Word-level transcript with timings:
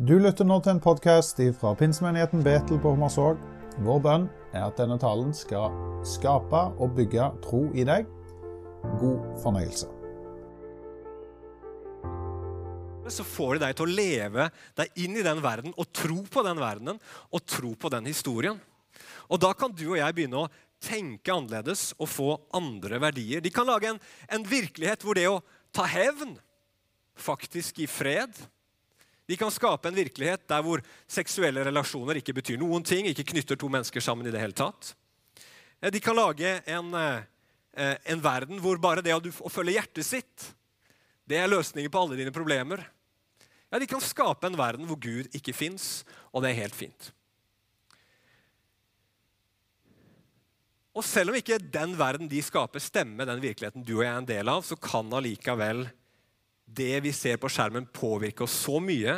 Du 0.00 0.14
lytter 0.16 0.46
nå 0.48 0.56
til 0.64 0.72
en 0.72 0.78
podkast 0.80 1.42
fra 1.58 1.74
pinsemenigheten 1.76 2.40
Betel 2.40 2.78
på 2.80 2.94
Hommersåk. 2.94 3.40
Vår 3.84 3.98
bønn 4.00 4.22
er 4.56 4.62
at 4.64 4.78
denne 4.80 4.94
talen 4.96 5.34
skal 5.36 5.74
skape 6.08 6.60
og 6.80 6.94
bygge 6.96 7.26
tro 7.44 7.58
i 7.76 7.84
deg. 7.84 8.06
God 8.96 9.26
fornøyelse. 9.42 9.90
Så 13.12 13.26
får 13.28 13.58
det 13.58 13.66
deg 13.66 13.76
til 13.76 13.84
å 13.84 13.96
leve 13.98 14.46
deg 14.80 15.02
inn 15.04 15.18
i 15.20 15.24
den 15.26 15.42
verden 15.44 15.74
og 15.76 15.90
tro 15.92 16.16
på 16.32 16.44
den 16.46 16.62
verdenen 16.62 17.00
og 17.28 17.44
tro 17.44 17.74
på 17.76 17.90
den 17.92 18.08
historien. 18.08 18.56
Og 19.28 19.42
Da 19.44 19.50
kan 19.52 19.74
du 19.76 19.84
og 19.90 19.98
jeg 19.98 20.16
begynne 20.16 20.46
å 20.46 20.52
tenke 20.80 21.34
annerledes 21.34 21.90
og 21.98 22.08
få 22.08 22.30
andre 22.56 23.02
verdier. 23.04 23.44
De 23.44 23.52
kan 23.52 23.68
lage 23.68 23.92
en, 23.92 24.00
en 24.32 24.48
virkelighet 24.48 25.04
hvor 25.04 25.20
det 25.20 25.28
å 25.28 25.42
ta 25.76 25.84
hevn 25.84 26.38
faktisk 27.20 27.82
gir 27.84 27.92
fred. 27.92 28.32
De 29.30 29.36
kan 29.38 29.52
skape 29.54 29.86
en 29.86 29.94
virkelighet 29.94 30.42
der 30.50 30.62
hvor 30.66 30.82
seksuelle 31.06 31.62
relasjoner 31.68 32.18
ikke 32.18 32.34
betyr 32.40 32.58
noen 32.58 32.82
ting, 32.82 33.06
ikke 33.06 33.28
knytter 33.30 33.58
to 33.60 33.68
mennesker 33.70 34.02
sammen 34.02 34.26
i 34.26 34.32
det 34.34 34.40
hele 34.42 34.56
tatt. 34.58 34.94
Eh, 35.78 35.92
de 35.94 36.00
kan 36.02 36.18
lage 36.18 36.56
en, 36.66 36.94
eh, 36.98 37.94
en 38.10 38.24
verden 38.24 38.58
hvor 38.58 38.80
bare 38.82 39.04
det 39.06 39.14
å 39.14 39.52
følge 39.52 39.76
hjertet 39.78 40.06
sitt, 40.06 40.48
det 41.30 41.38
er 41.38 41.52
løsningen 41.52 41.92
på 41.92 42.02
alle 42.02 42.18
dine 42.18 42.34
problemer. 42.34 42.82
Ja, 43.70 43.78
De 43.78 43.86
kan 43.86 44.02
skape 44.02 44.48
en 44.48 44.58
verden 44.58 44.88
hvor 44.88 44.98
Gud 44.98 45.30
ikke 45.30 45.54
fins, 45.54 46.02
og 46.34 46.42
det 46.42 46.50
er 46.50 46.62
helt 46.64 46.74
fint. 46.74 47.12
Og 50.90 51.06
selv 51.06 51.30
om 51.30 51.38
ikke 51.38 51.60
den 51.62 51.94
verden 51.94 52.26
de 52.28 52.42
skaper, 52.42 52.82
stemmer 52.82 53.28
den 53.28 53.40
virkeligheten 53.40 53.86
du 53.86 54.00
og 54.00 54.02
jeg 54.02 54.10
er 54.10 54.18
en 54.18 54.26
del 54.26 54.50
av, 54.50 54.64
så 54.66 54.74
kan 54.74 55.06
allikevel 55.14 55.86
det 56.70 57.00
vi 57.04 57.12
ser 57.12 57.40
på 57.40 57.50
skjermen, 57.50 57.88
påvirke 57.90 58.44
oss 58.46 58.54
så 58.66 58.78
mye 58.82 59.16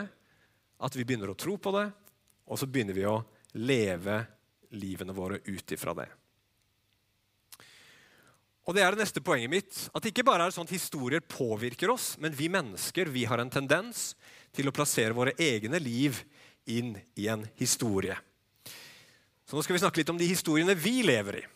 at 0.83 0.97
vi 0.97 1.05
begynner 1.05 1.33
å 1.33 1.39
tro 1.39 1.59
på 1.61 1.73
det, 1.77 1.87
og 2.49 2.59
så 2.59 2.69
begynner 2.69 2.97
vi 2.97 3.07
å 3.09 3.21
leve 3.61 4.23
livene 4.77 5.15
våre 5.15 5.41
ut 5.45 5.75
ifra 5.75 5.95
det. 5.97 6.09
Og 8.63 8.77
Det 8.77 8.83
er 8.85 8.95
det 8.95 9.03
neste 9.03 9.21
poenget 9.25 9.51
mitt. 9.51 9.79
At 9.91 10.05
ikke 10.07 10.23
bare 10.25 10.47
er 10.47 10.51
det 10.51 10.55
sånn 10.55 10.69
at 10.69 10.75
historier 10.75 11.23
påvirker 11.27 11.91
oss, 11.91 12.15
men 12.23 12.35
vi 12.35 12.47
mennesker 12.53 13.11
vi 13.11 13.25
har 13.27 13.43
en 13.43 13.51
tendens 13.51 14.13
til 14.55 14.71
å 14.71 14.75
plassere 14.75 15.17
våre 15.17 15.35
egne 15.35 15.81
liv 15.83 16.21
inn 16.71 16.95
i 17.19 17.27
en 17.33 17.43
historie. 17.59 18.15
Så 19.43 19.59
Nå 19.59 19.65
skal 19.67 19.75
vi 19.77 19.83
snakke 19.83 20.01
litt 20.01 20.13
om 20.15 20.21
de 20.21 20.31
historiene 20.31 20.79
vi 20.79 21.03
lever 21.05 21.43
i. 21.43 21.47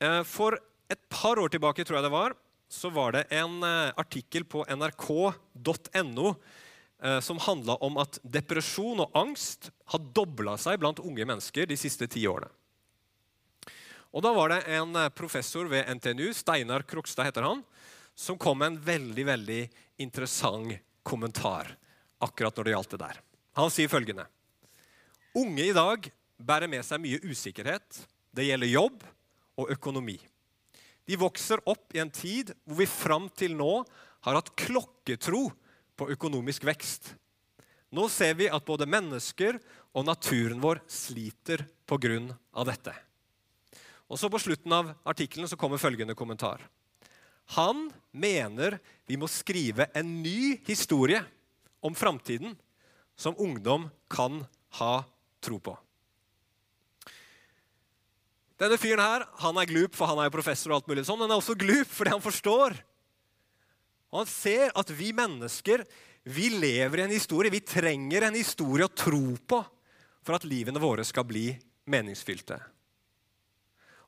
Eh, 0.00 0.22
for 0.24 0.56
et 0.88 1.02
par 1.12 1.36
år 1.36 1.52
tilbake 1.52 1.84
tror 1.84 1.98
jeg 1.98 2.06
det 2.06 2.14
var, 2.14 2.32
så 2.70 2.90
var 2.94 3.16
det 3.16 3.26
en 3.34 3.62
eh, 3.66 3.90
artikkel 3.98 4.46
på 4.46 4.62
nrk.no 4.70 6.28
eh, 7.02 7.20
som 7.20 7.42
handla 7.42 7.76
om 7.82 7.98
at 7.98 8.20
depresjon 8.22 9.02
og 9.02 9.18
angst 9.18 9.72
har 9.90 10.04
dobla 10.14 10.54
seg 10.60 10.78
blant 10.82 11.02
unge 11.02 11.26
mennesker 11.26 11.66
de 11.66 11.78
siste 11.78 12.06
ti 12.10 12.22
årene. 12.30 12.50
Og 14.10 14.22
Da 14.26 14.32
var 14.34 14.50
det 14.50 14.64
en 14.74 14.96
professor 15.14 15.68
ved 15.70 15.86
NTNU, 15.86 16.32
Steinar 16.34 16.82
Krokstad 16.82 17.28
heter 17.28 17.46
han, 17.46 17.60
som 18.14 18.38
kom 18.38 18.58
med 18.58 18.72
en 18.72 18.80
veldig 18.82 19.26
veldig 19.26 19.60
interessant 20.02 20.80
kommentar 21.06 21.76
akkurat 22.18 22.56
når 22.56 22.66
det 22.66 22.74
gjaldt 22.74 22.94
det 22.96 23.02
der. 23.04 23.20
Han 23.58 23.70
sier 23.72 23.90
følgende 23.90 24.26
Unge 25.38 25.62
i 25.62 25.74
dag 25.74 26.10
bærer 26.42 26.70
med 26.70 26.82
seg 26.86 26.98
mye 27.02 27.20
usikkerhet, 27.22 28.00
det 28.34 28.48
gjelder 28.48 28.70
jobb 28.70 29.04
og 29.60 29.70
økonomi. 29.70 30.16
De 31.06 31.18
vokser 31.18 31.62
opp 31.68 31.94
i 31.94 32.02
en 32.02 32.12
tid 32.12 32.52
hvor 32.64 32.80
vi 32.80 32.88
fram 32.90 33.28
til 33.34 33.56
nå 33.58 33.82
har 34.26 34.36
hatt 34.36 34.52
klokketro 34.58 35.48
på 35.96 36.08
økonomisk 36.14 36.64
vekst. 36.68 37.14
Nå 37.90 38.06
ser 38.12 38.36
vi 38.38 38.50
at 38.50 38.66
både 38.66 38.86
mennesker 38.86 39.58
og 39.96 40.06
naturen 40.06 40.60
vår 40.62 40.82
sliter 40.86 41.64
pga. 41.86 42.64
dette. 42.64 42.94
Og 44.08 44.18
så 44.18 44.28
På 44.28 44.38
slutten 44.38 44.72
av 44.72 44.94
artikkelen 45.04 45.48
kommer 45.56 45.78
følgende 45.78 46.14
kommentar. 46.14 46.60
Han 47.56 47.90
mener 48.12 48.78
vi 49.06 49.16
må 49.16 49.26
skrive 49.26 49.88
en 49.94 50.22
ny 50.22 50.60
historie 50.66 51.22
om 51.82 51.94
framtiden 51.94 52.56
som 53.16 53.34
ungdom 53.38 53.90
kan 54.08 54.46
ha 54.78 55.04
tro 55.42 55.58
på. 55.58 55.74
Denne 58.60 58.76
fyren 58.76 59.00
her, 59.00 59.24
han 59.40 59.56
er 59.56 59.68
glup, 59.70 59.94
for 59.96 60.10
han 60.10 60.20
er 60.20 60.28
jo 60.28 60.36
professor, 60.36 60.72
og 60.72 60.80
alt 60.80 60.90
mulig 60.90 61.06
sånn, 61.08 61.16
men 61.16 61.30
han 61.30 61.38
er 61.38 61.40
også 61.40 61.56
glup 61.58 61.88
fordi 61.96 62.12
han 62.12 62.24
forstår. 62.24 62.76
Og 64.10 64.18
Han 64.20 64.28
ser 64.28 64.72
at 64.76 64.90
vi 64.90 65.12
mennesker 65.16 65.84
vi 66.28 66.50
lever 66.52 67.00
i 67.00 67.04
en 67.06 67.14
historie. 67.14 67.52
Vi 67.52 67.62
trenger 67.64 68.26
en 68.26 68.36
historie 68.36 68.84
å 68.84 68.92
tro 68.92 69.36
på 69.48 69.60
for 70.20 70.36
at 70.36 70.44
livene 70.44 70.82
våre 70.82 71.06
skal 71.06 71.24
bli 71.24 71.46
meningsfylte. 71.88 72.58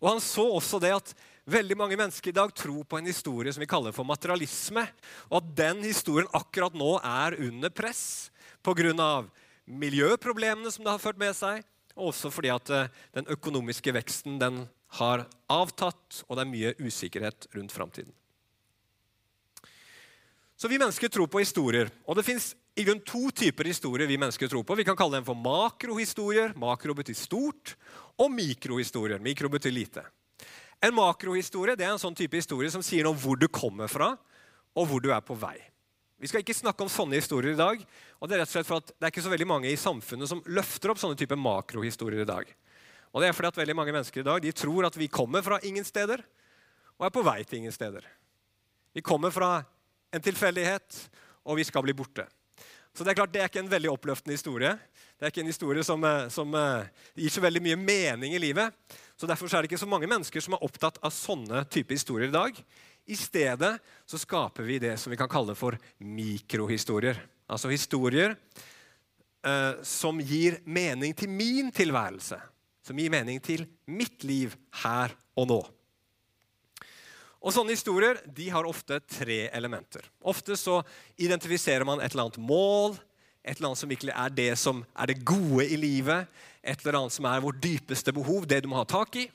Og 0.03 0.11
Han 0.11 0.21
så 0.21 0.45
også 0.59 0.83
det 0.83 0.93
at 0.93 1.15
veldig 1.49 1.79
mange 1.79 1.97
mennesker 1.97 2.31
i 2.31 2.37
dag 2.37 2.53
tror 2.55 2.85
på 2.85 2.99
en 2.99 3.09
historie 3.09 3.55
som 3.55 3.63
vi 3.63 3.71
kaller 3.71 3.95
for 3.95 4.07
materialisme, 4.07 4.85
og 5.31 5.39
at 5.41 5.53
den 5.63 5.83
historien 5.87 6.29
akkurat 6.37 6.75
nå 6.77 6.97
er 6.99 7.39
under 7.41 7.73
press 7.73 8.31
pga. 8.63 9.25
miljøproblemene 9.65 10.71
som 10.71 10.85
det 10.85 10.91
har 10.91 11.01
ført 11.01 11.19
med 11.19 11.35
seg, 11.35 11.63
også 11.97 12.31
fordi 12.33 12.51
at 12.53 12.71
eh, 12.71 12.91
den 13.15 13.29
økonomiske 13.33 13.95
veksten 13.95 14.39
den 14.41 14.65
har 14.99 15.27
avtatt, 15.53 16.23
og 16.29 16.37
det 16.37 16.45
er 16.45 16.53
mye 16.53 16.75
usikkerhet 16.81 17.49
rundt 17.57 17.73
framtiden. 17.73 18.13
Så 20.57 20.69
Vi 20.69 20.79
mennesker 20.79 21.09
tror 21.09 21.27
på 21.27 21.41
historier. 21.43 21.91
og 22.07 22.17
Det 22.17 22.25
fins 22.25 22.55
i 22.79 22.85
grunn 22.85 23.01
to 23.03 23.31
typer 23.35 23.67
historier 23.67 24.07
vi 24.07 24.17
mennesker 24.17 24.49
tror 24.49 24.63
på. 24.63 24.77
Vi 24.79 24.85
kan 24.85 24.97
kalle 24.97 25.19
dem 25.19 25.25
for 25.25 25.35
makrohistorier. 25.35 26.55
Makro 26.55 26.95
betyr 26.95 27.19
stort. 27.19 27.75
Og 28.19 28.31
mikrohistorier. 28.31 29.19
Mikro 29.19 29.49
betyr 29.49 29.73
lite. 29.73 30.05
En 30.83 30.95
makrohistorie 30.95 31.75
det 31.77 31.87
er 31.87 31.93
en 31.97 31.99
sånn 31.99 32.15
type 32.15 32.37
historie 32.39 32.71
som 32.71 32.83
sier 32.83 33.03
noe 33.03 33.17
om 33.17 33.19
hvor 33.19 33.39
du 33.39 33.49
kommer 33.49 33.91
fra, 33.91 34.17
og 34.75 34.87
hvor 34.87 35.03
du 35.03 35.11
er 35.11 35.21
på 35.21 35.35
vei. 35.35 35.59
Vi 36.23 36.29
skal 36.31 36.45
ikke 36.45 36.55
snakke 36.55 36.85
om 36.85 36.91
sånne 36.91 37.19
historier 37.19 37.57
i 37.57 37.59
dag. 37.59 37.81
og 38.21 38.29
Det 38.29 38.37
er 38.37 38.45
rett 38.45 38.51
og 38.53 38.55
slett 38.55 38.69
for 38.69 38.79
at 38.79 38.93
det 38.95 39.09
er 39.09 39.11
ikke 39.11 39.25
så 39.25 39.33
veldig 39.33 39.47
mange 39.51 39.71
i 39.73 39.79
samfunnet 39.81 40.31
som 40.31 40.43
løfter 40.47 40.93
opp 40.93 41.01
sånne 41.03 41.19
type 41.19 41.35
makrohistorier 41.35 42.23
i 42.23 42.29
dag. 42.29 42.53
Og 43.11 43.19
det 43.19 43.27
er 43.29 43.35
fordi 43.35 43.51
at 43.51 43.59
veldig 43.59 43.75
mange 43.75 43.95
mennesker 43.97 44.23
i 44.23 44.29
dag 44.29 44.39
de 44.45 44.53
tror 44.55 44.87
at 44.87 44.95
vi 44.95 45.11
kommer 45.11 45.43
fra 45.43 45.59
ingen 45.67 45.83
steder 45.83 46.23
og 46.95 47.09
er 47.09 47.11
på 47.11 47.25
vei 47.27 47.41
til 47.43 47.59
ingen 47.59 47.75
steder. 47.75 48.07
Vi 48.95 49.03
kommer 49.03 49.35
fra 49.35 49.65
en 50.15 50.23
tilfeldighet, 50.23 51.01
og 51.43 51.59
vi 51.59 51.67
skal 51.67 51.83
bli 51.83 51.97
borte. 51.97 52.29
Så 52.95 53.03
Det 53.03 53.11
er 53.11 53.19
klart, 53.19 53.33
det 53.33 53.41
er 53.41 53.49
ikke 53.51 53.65
en 53.65 53.73
veldig 53.73 53.91
oppløftende 53.91 54.37
historie. 54.37 54.79
Det 55.19 55.27
er 55.27 55.33
ikke 55.33 55.41
en 55.41 55.51
historie 55.51 55.83
som, 55.83 56.05
eh, 56.05 56.29
som 56.29 56.55
uh, 56.55 56.85
gir 57.17 57.33
så 57.33 57.41
veldig 57.41 57.63
mye 57.65 57.77
mening 57.77 58.35
i 58.37 58.39
livet. 58.39 58.71
Så 59.17 59.27
Derfor 59.27 59.47
er 59.47 59.63
det 59.63 59.73
ikke 59.73 59.81
så 59.81 59.89
mange 59.89 60.07
mennesker 60.07 60.41
som 60.45 60.55
er 60.55 60.63
opptatt 60.63 60.99
av 61.03 61.11
sånne 61.11 61.65
type 61.73 61.97
historier 61.97 62.29
i 62.29 62.37
dag. 62.37 62.63
I 63.07 63.17
stedet 63.19 63.75
så 64.07 64.19
skaper 64.21 64.67
vi 64.67 64.79
det 64.83 64.95
som 65.01 65.11
vi 65.11 65.19
kan 65.19 65.31
kalle 65.31 65.57
for 65.59 65.77
mikrohistorier. 65.99 67.19
Altså 67.51 67.73
historier 67.73 68.37
eh, 69.43 69.83
som 69.83 70.21
gir 70.23 70.61
mening 70.65 71.15
til 71.19 71.31
min 71.31 71.73
tilværelse. 71.75 72.39
Som 72.87 72.99
gir 72.99 73.13
mening 73.13 73.43
til 73.43 73.67
mitt 73.91 74.23
liv 74.27 74.55
her 74.85 75.15
og 75.39 75.49
nå. 75.51 75.61
Og 77.43 77.51
Sånne 77.51 77.75
historier 77.75 78.21
de 78.31 78.47
har 78.55 78.67
ofte 78.69 79.01
tre 79.03 79.49
elementer. 79.51 80.07
Ofte 80.23 80.55
så 80.59 80.79
identifiserer 81.19 81.85
man 81.87 81.99
et 81.99 82.15
eller 82.15 82.29
annet 82.29 82.39
mål, 82.39 82.95
et 83.43 83.57
eller 83.57 83.73
annet 83.73 83.83
som 83.83 83.91
virkelig 83.91 84.15
er 84.15 84.35
det 84.37 84.53
som 84.63 84.85
er 84.95 85.11
det 85.11 85.25
gode 85.27 85.67
i 85.67 85.79
livet, 85.81 86.31
et 86.63 86.79
eller 86.85 87.01
annet 87.01 87.15
som 87.17 87.27
er 87.27 87.43
vårt 87.43 87.59
dypeste 87.63 88.15
behov, 88.15 88.47
det 88.47 88.61
du 88.63 88.71
må 88.71 88.79
ha 88.79 88.87
tak 88.87 89.19
i. 89.19 89.27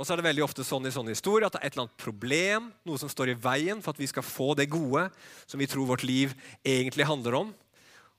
Og 0.00 0.06
så 0.06 0.14
er 0.14 0.22
det 0.22 0.30
veldig 0.30 0.46
ofte 0.46 0.64
sånn 0.64 0.88
i 0.88 0.92
sånne 0.94 1.12
historier 1.12 1.44
at 1.44 1.52
det 1.52 1.60
er 1.60 1.68
et 1.68 1.74
eller 1.74 1.84
annet 1.84 2.00
problem, 2.00 2.70
noe 2.88 3.00
som 3.00 3.10
står 3.12 3.34
i 3.34 3.36
veien 3.36 3.82
for 3.84 3.92
at 3.92 3.98
vi 4.00 4.06
skal 4.08 4.24
få 4.24 4.54
det 4.56 4.70
gode 4.72 5.02
som 5.44 5.60
vi 5.60 5.68
tror 5.68 5.90
vårt 5.90 6.06
liv 6.08 6.32
egentlig 6.64 7.04
handler 7.04 7.36
om. 7.42 7.50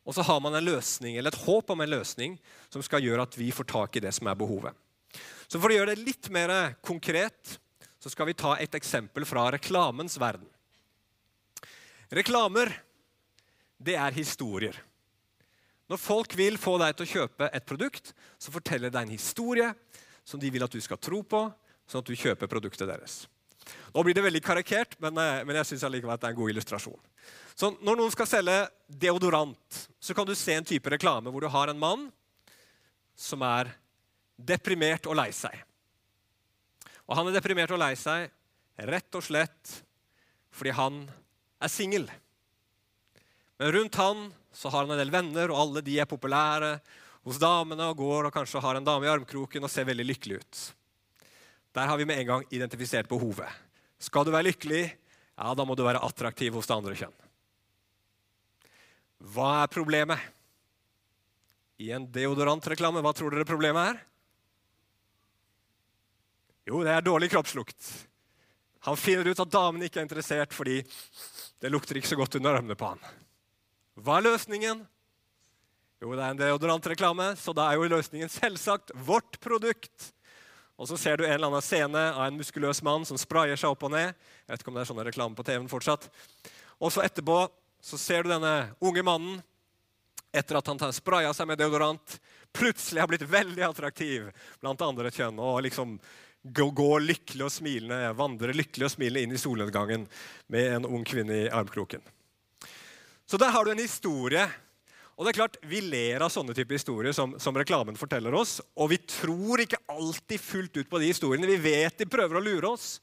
Og 0.05 0.13
så 0.13 0.21
har 0.27 0.37
man 0.45 0.53
en 0.53 0.67
løsning, 0.67 1.15
eller 1.17 1.33
et 1.33 1.41
håp 1.41 1.73
om 1.73 1.81
en 1.81 1.89
løsning 1.89 2.35
som 2.69 2.85
skal 2.85 3.01
gjøre 3.01 3.25
at 3.25 3.37
vi 3.37 3.49
får 3.49 3.65
tak 3.73 3.97
i 3.97 4.03
det 4.05 4.11
som 4.13 4.29
er 4.29 4.37
behovet. 4.37 4.77
Så 5.49 5.57
For 5.57 5.73
å 5.73 5.79
gjøre 5.79 5.95
det 5.95 6.05
litt 6.05 6.29
mer 6.29 6.53
konkret 6.85 7.57
så 8.01 8.13
skal 8.13 8.29
vi 8.29 8.37
ta 8.37 8.53
et 8.61 8.77
eksempel 8.77 9.25
fra 9.25 9.47
reklamens 9.53 10.19
verden. 10.21 10.45
Reklamer, 12.13 12.69
det 13.81 13.97
er 13.97 14.13
historier. 14.13 14.77
Når 15.89 15.97
folk 15.97 16.37
vil 16.37 16.61
få 16.61 16.77
deg 16.81 16.93
til 16.93 17.07
å 17.07 17.11
kjøpe 17.15 17.49
et 17.49 17.65
produkt, 17.65 18.13
så 18.37 18.53
forteller 18.53 18.93
det 18.93 19.01
en 19.01 19.17
historie 19.17 19.73
som 20.23 20.39
de 20.39 20.53
vil 20.53 20.63
at 20.65 20.73
du 20.73 20.81
skal 20.81 21.01
tro 21.01 21.21
på, 21.25 21.43
sånn 21.91 22.03
at 22.03 22.09
du 22.09 22.17
kjøper 22.17 22.49
produktet 22.51 22.87
deres. 22.89 23.25
Nå 23.91 24.03
blir 24.03 24.15
det 24.15 24.23
veldig 24.25 24.41
karikert, 24.43 24.95
men, 25.03 25.17
eh, 25.19 25.43
men 25.45 25.59
jeg 25.59 25.71
syns 25.71 25.85
allikevel 25.87 26.15
at 26.15 26.23
det 26.23 26.29
er 26.29 26.35
en 26.35 26.39
god 26.39 26.53
illustrasjon. 26.53 26.99
Så 27.55 27.75
Når 27.83 27.99
noen 27.99 28.13
skal 28.13 28.29
selge 28.29 28.57
deodorant, 28.87 29.81
så 29.99 30.15
kan 30.15 30.25
du 30.25 30.33
se 30.35 30.55
en 30.55 30.65
type 30.65 30.89
reklame 30.89 31.29
hvor 31.29 31.43
du 31.43 31.49
har 31.51 31.69
en 31.69 31.79
mann 31.79 32.07
som 33.15 33.43
er 33.45 33.69
deprimert 34.39 35.05
og 35.05 35.19
lei 35.19 35.29
seg. 35.35 35.53
Og 37.05 37.17
han 37.17 37.27
er 37.27 37.37
deprimert 37.37 37.73
og 37.75 37.81
lei 37.81 37.93
seg 37.99 38.31
rett 38.87 39.19
og 39.19 39.23
slett 39.23 39.77
fordi 40.51 40.73
han 40.75 41.03
er 41.61 41.71
singel. 41.71 42.07
Men 43.59 43.71
rundt 43.75 43.99
han 44.01 44.31
så 44.51 44.71
har 44.71 44.83
han 44.83 44.91
en 44.95 44.99
del 44.99 45.13
venner, 45.13 45.51
og 45.51 45.59
alle 45.59 45.83
de 45.85 45.99
er 46.01 46.09
populære 46.09 46.73
hos 47.27 47.37
damene 47.39 47.91
og 47.91 47.99
går 48.01 48.27
og 48.27 48.33
kanskje 48.35 48.63
har 48.63 48.79
en 48.79 48.87
dame 48.87 49.05
i 49.05 49.11
armkroken 49.11 49.63
og 49.63 49.71
ser 49.71 49.85
veldig 49.87 50.07
lykkelig 50.09 50.41
ut. 50.41 50.61
Der 51.75 51.87
har 51.87 51.97
vi 51.97 52.05
med 52.07 52.19
en 52.19 52.27
gang 52.27 52.45
identifisert 52.51 53.09
behovet. 53.09 53.47
Skal 54.01 54.25
du 54.25 54.33
være 54.33 54.49
lykkelig, 54.49 54.83
ja, 55.37 55.53
da 55.55 55.65
må 55.65 55.75
du 55.77 55.85
være 55.85 56.03
attraktiv 56.03 56.57
hos 56.57 56.67
det 56.67 56.75
andre 56.75 56.97
kjønn. 56.97 57.17
Hva 59.31 59.49
er 59.61 59.71
problemet? 59.71 60.21
I 61.81 61.91
en 61.95 62.07
deodorantreklame, 62.13 63.01
hva 63.01 63.13
tror 63.15 63.33
dere 63.33 63.47
problemet 63.47 63.93
er? 63.93 63.99
Jo, 66.69 66.83
det 66.85 66.93
er 66.93 67.05
dårlig 67.05 67.31
kroppslukt. 67.31 67.89
Han 68.85 68.97
finner 68.97 69.29
ut 69.29 69.41
at 69.41 69.53
damen 69.53 69.83
ikke 69.85 70.01
er 70.01 70.07
interessert 70.07 70.53
fordi 70.57 70.79
det 71.61 71.69
lukter 71.69 71.97
ikke 71.97 72.09
så 72.09 72.17
godt 72.17 72.37
under 72.39 72.57
armene 72.57 72.77
på 72.77 72.89
han. 72.93 73.01
Hva 74.01 74.17
er 74.17 74.27
løsningen? 74.29 74.81
Jo, 76.01 76.15
det 76.17 76.23
er 76.23 76.33
en 76.33 76.39
deodorantreklame, 76.39 77.27
så 77.37 77.53
da 77.53 77.67
er 77.69 77.77
jo 77.77 77.89
løsningen 77.91 78.31
selvsagt 78.31 78.93
vårt 79.05 79.37
produkt. 79.41 80.09
Og 80.81 80.87
så 80.89 80.97
ser 80.97 81.19
du 81.19 81.27
en 81.27 81.35
eller 81.35 81.51
annen 81.51 81.61
scene 81.61 82.01
av 82.09 82.23
en 82.25 82.37
muskuløs 82.39 82.79
mann 82.81 83.03
som 83.05 83.19
sprayer 83.21 83.59
seg 83.59 83.69
opp 83.69 83.83
og 83.85 83.91
ned. 83.93 84.15
Jeg 84.47 84.49
vet 84.49 84.63
ikke 84.63 84.71
om 84.71 84.79
det 84.79 84.81
er 84.81 84.89
sånne 84.89 85.05
reklame 85.05 85.37
på 85.37 85.45
TV-en 85.45 85.69
fortsatt. 85.69 86.07
Og 86.81 86.89
så 86.89 87.03
etterpå 87.05 87.43
så 87.85 87.99
ser 88.01 88.25
du 88.25 88.31
denne 88.31 88.71
unge 88.81 89.03
mannen 89.05 89.43
etter 90.33 90.57
at 90.57 90.71
han 90.71 90.81
har 90.81 90.95
spraya 90.95 91.35
seg 91.37 91.49
med 91.51 91.59
deodorant, 91.61 92.15
plutselig 92.55 93.03
har 93.03 93.11
blitt 93.11 93.27
veldig 93.29 93.65
attraktiv 93.67 94.31
blant 94.63 94.81
andre 94.81 95.11
kjønn. 95.13 95.37
og 95.37 95.61
liksom 95.67 95.99
gå, 96.41 96.89
lykkelig 96.99 97.45
og 97.45 97.53
smilende, 97.53 98.15
vandre 98.17 98.55
lykkelig 98.55 98.87
og 98.87 98.93
smilende 98.95 99.21
inn 99.27 99.37
i 99.37 99.41
solnedgangen 99.41 100.07
med 100.49 100.75
en 100.79 100.89
ung 100.89 101.05
kvinne 101.05 101.43
i 101.43 101.49
armkroken. 101.49 102.01
Så 103.29 103.37
der 103.37 103.53
har 103.53 103.65
du 103.65 103.71
en 103.71 103.85
historie. 103.85 104.47
Og 105.21 105.27
det 105.27 105.35
er 105.35 105.37
klart, 105.37 105.57
Vi 105.61 105.83
ler 105.85 106.23
av 106.25 106.31
sånne 106.33 106.55
typer 106.57 106.79
historier 106.79 107.13
som, 107.13 107.35
som, 107.37 107.53
reklamen 107.53 107.93
forteller 107.93 108.33
oss. 108.33 108.55
Og 108.73 108.87
vi 108.89 108.97
tror 109.05 109.61
ikke 109.61 109.77
alltid 109.93 110.41
fullt 110.41 110.79
ut 110.79 110.89
på 110.89 110.97
de 110.97 111.11
historiene. 111.11 111.45
Vi 111.45 111.59
vet 111.61 111.99
de 112.01 112.07
prøver 112.09 112.39
å 112.39 112.41
lure 112.41 112.71
oss. 112.71 112.95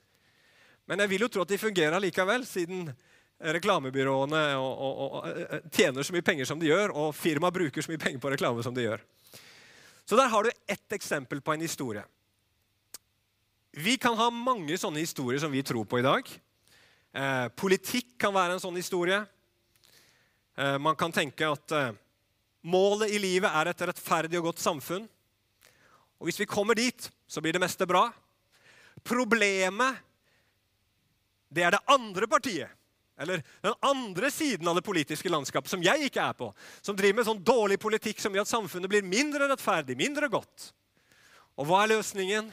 Men 0.91 0.99
jeg 1.05 1.12
vil 1.12 1.23
jo 1.23 1.29
tro 1.31 1.44
at 1.44 1.53
de 1.53 1.61
fungerer 1.62 2.03
likevel, 2.03 2.43
siden 2.43 2.88
reklamebyråene 3.38 4.41
og, 4.59 4.73
og, 4.82 4.99
og, 5.05 5.29
eh, 5.31 5.62
tjener 5.70 6.03
så 6.03 6.17
mye 6.17 6.26
penger 6.26 6.49
som 6.49 6.59
de 6.59 6.73
gjør, 6.73 6.91
og 6.91 7.15
firmaet 7.15 7.55
bruker 7.55 7.87
så 7.87 7.93
mye 7.93 8.03
penger 8.03 8.19
på 8.25 8.35
reklame 8.35 8.67
som 8.67 8.75
de 8.75 8.88
gjør. 8.88 9.05
Så 10.03 10.19
der 10.19 10.32
har 10.32 10.43
du 10.43 10.50
ett 10.67 10.97
eksempel 10.99 11.38
på 11.44 11.55
en 11.55 11.62
historie. 11.62 12.03
Vi 13.79 13.94
kan 13.94 14.19
ha 14.19 14.26
mange 14.35 14.75
sånne 14.75 15.05
historier 15.06 15.38
som 15.38 15.55
vi 15.55 15.62
tror 15.62 15.87
på 15.87 16.03
i 16.03 16.06
dag. 16.09 16.26
Eh, 17.14 17.47
politikk 17.55 18.17
kan 18.19 18.35
være 18.35 18.59
en 18.59 18.67
sånn 18.67 18.82
historie. 18.82 19.23
Eh, 20.59 20.75
man 20.82 20.99
kan 20.99 21.14
tenke 21.14 21.47
at 21.47 21.79
eh, 21.79 21.94
målet 22.67 23.13
i 23.15 23.21
livet 23.23 23.53
er 23.53 23.71
et 23.71 23.87
rettferdig 23.91 24.41
og 24.41 24.51
godt 24.51 24.63
samfunn. 24.63 25.07
Og 26.19 26.27
Hvis 26.27 26.41
vi 26.41 26.51
kommer 26.51 26.75
dit, 26.75 27.11
så 27.29 27.41
blir 27.41 27.55
det 27.55 27.63
meste 27.63 27.87
bra. 27.87 28.09
Problemet 29.05 30.05
det 31.49 31.65
er 31.65 31.73
det 31.73 31.87
andre 31.89 32.27
partiet, 32.29 32.69
eller 33.19 33.41
den 33.65 33.75
andre 33.81 34.31
siden 34.31 34.69
av 34.69 34.77
det 34.77 34.85
politiske 34.85 35.31
landskapet, 35.33 35.71
som 35.71 35.83
jeg 35.83 36.11
ikke 36.11 36.21
er 36.23 36.35
på, 36.37 36.51
som 36.85 36.97
driver 36.97 37.17
med 37.19 37.29
sånn 37.29 37.41
dårlig 37.45 37.79
politikk 37.81 38.21
som 38.21 38.35
gjør 38.35 38.45
at 38.45 38.51
samfunnet 38.51 38.91
blir 38.91 39.07
mindre 39.07 39.49
rettferdig, 39.49 39.97
mindre 39.97 40.29
godt. 40.29 40.73
Og 41.59 41.67
hva 41.67 41.83
er 41.83 41.95
løsningen? 41.97 42.53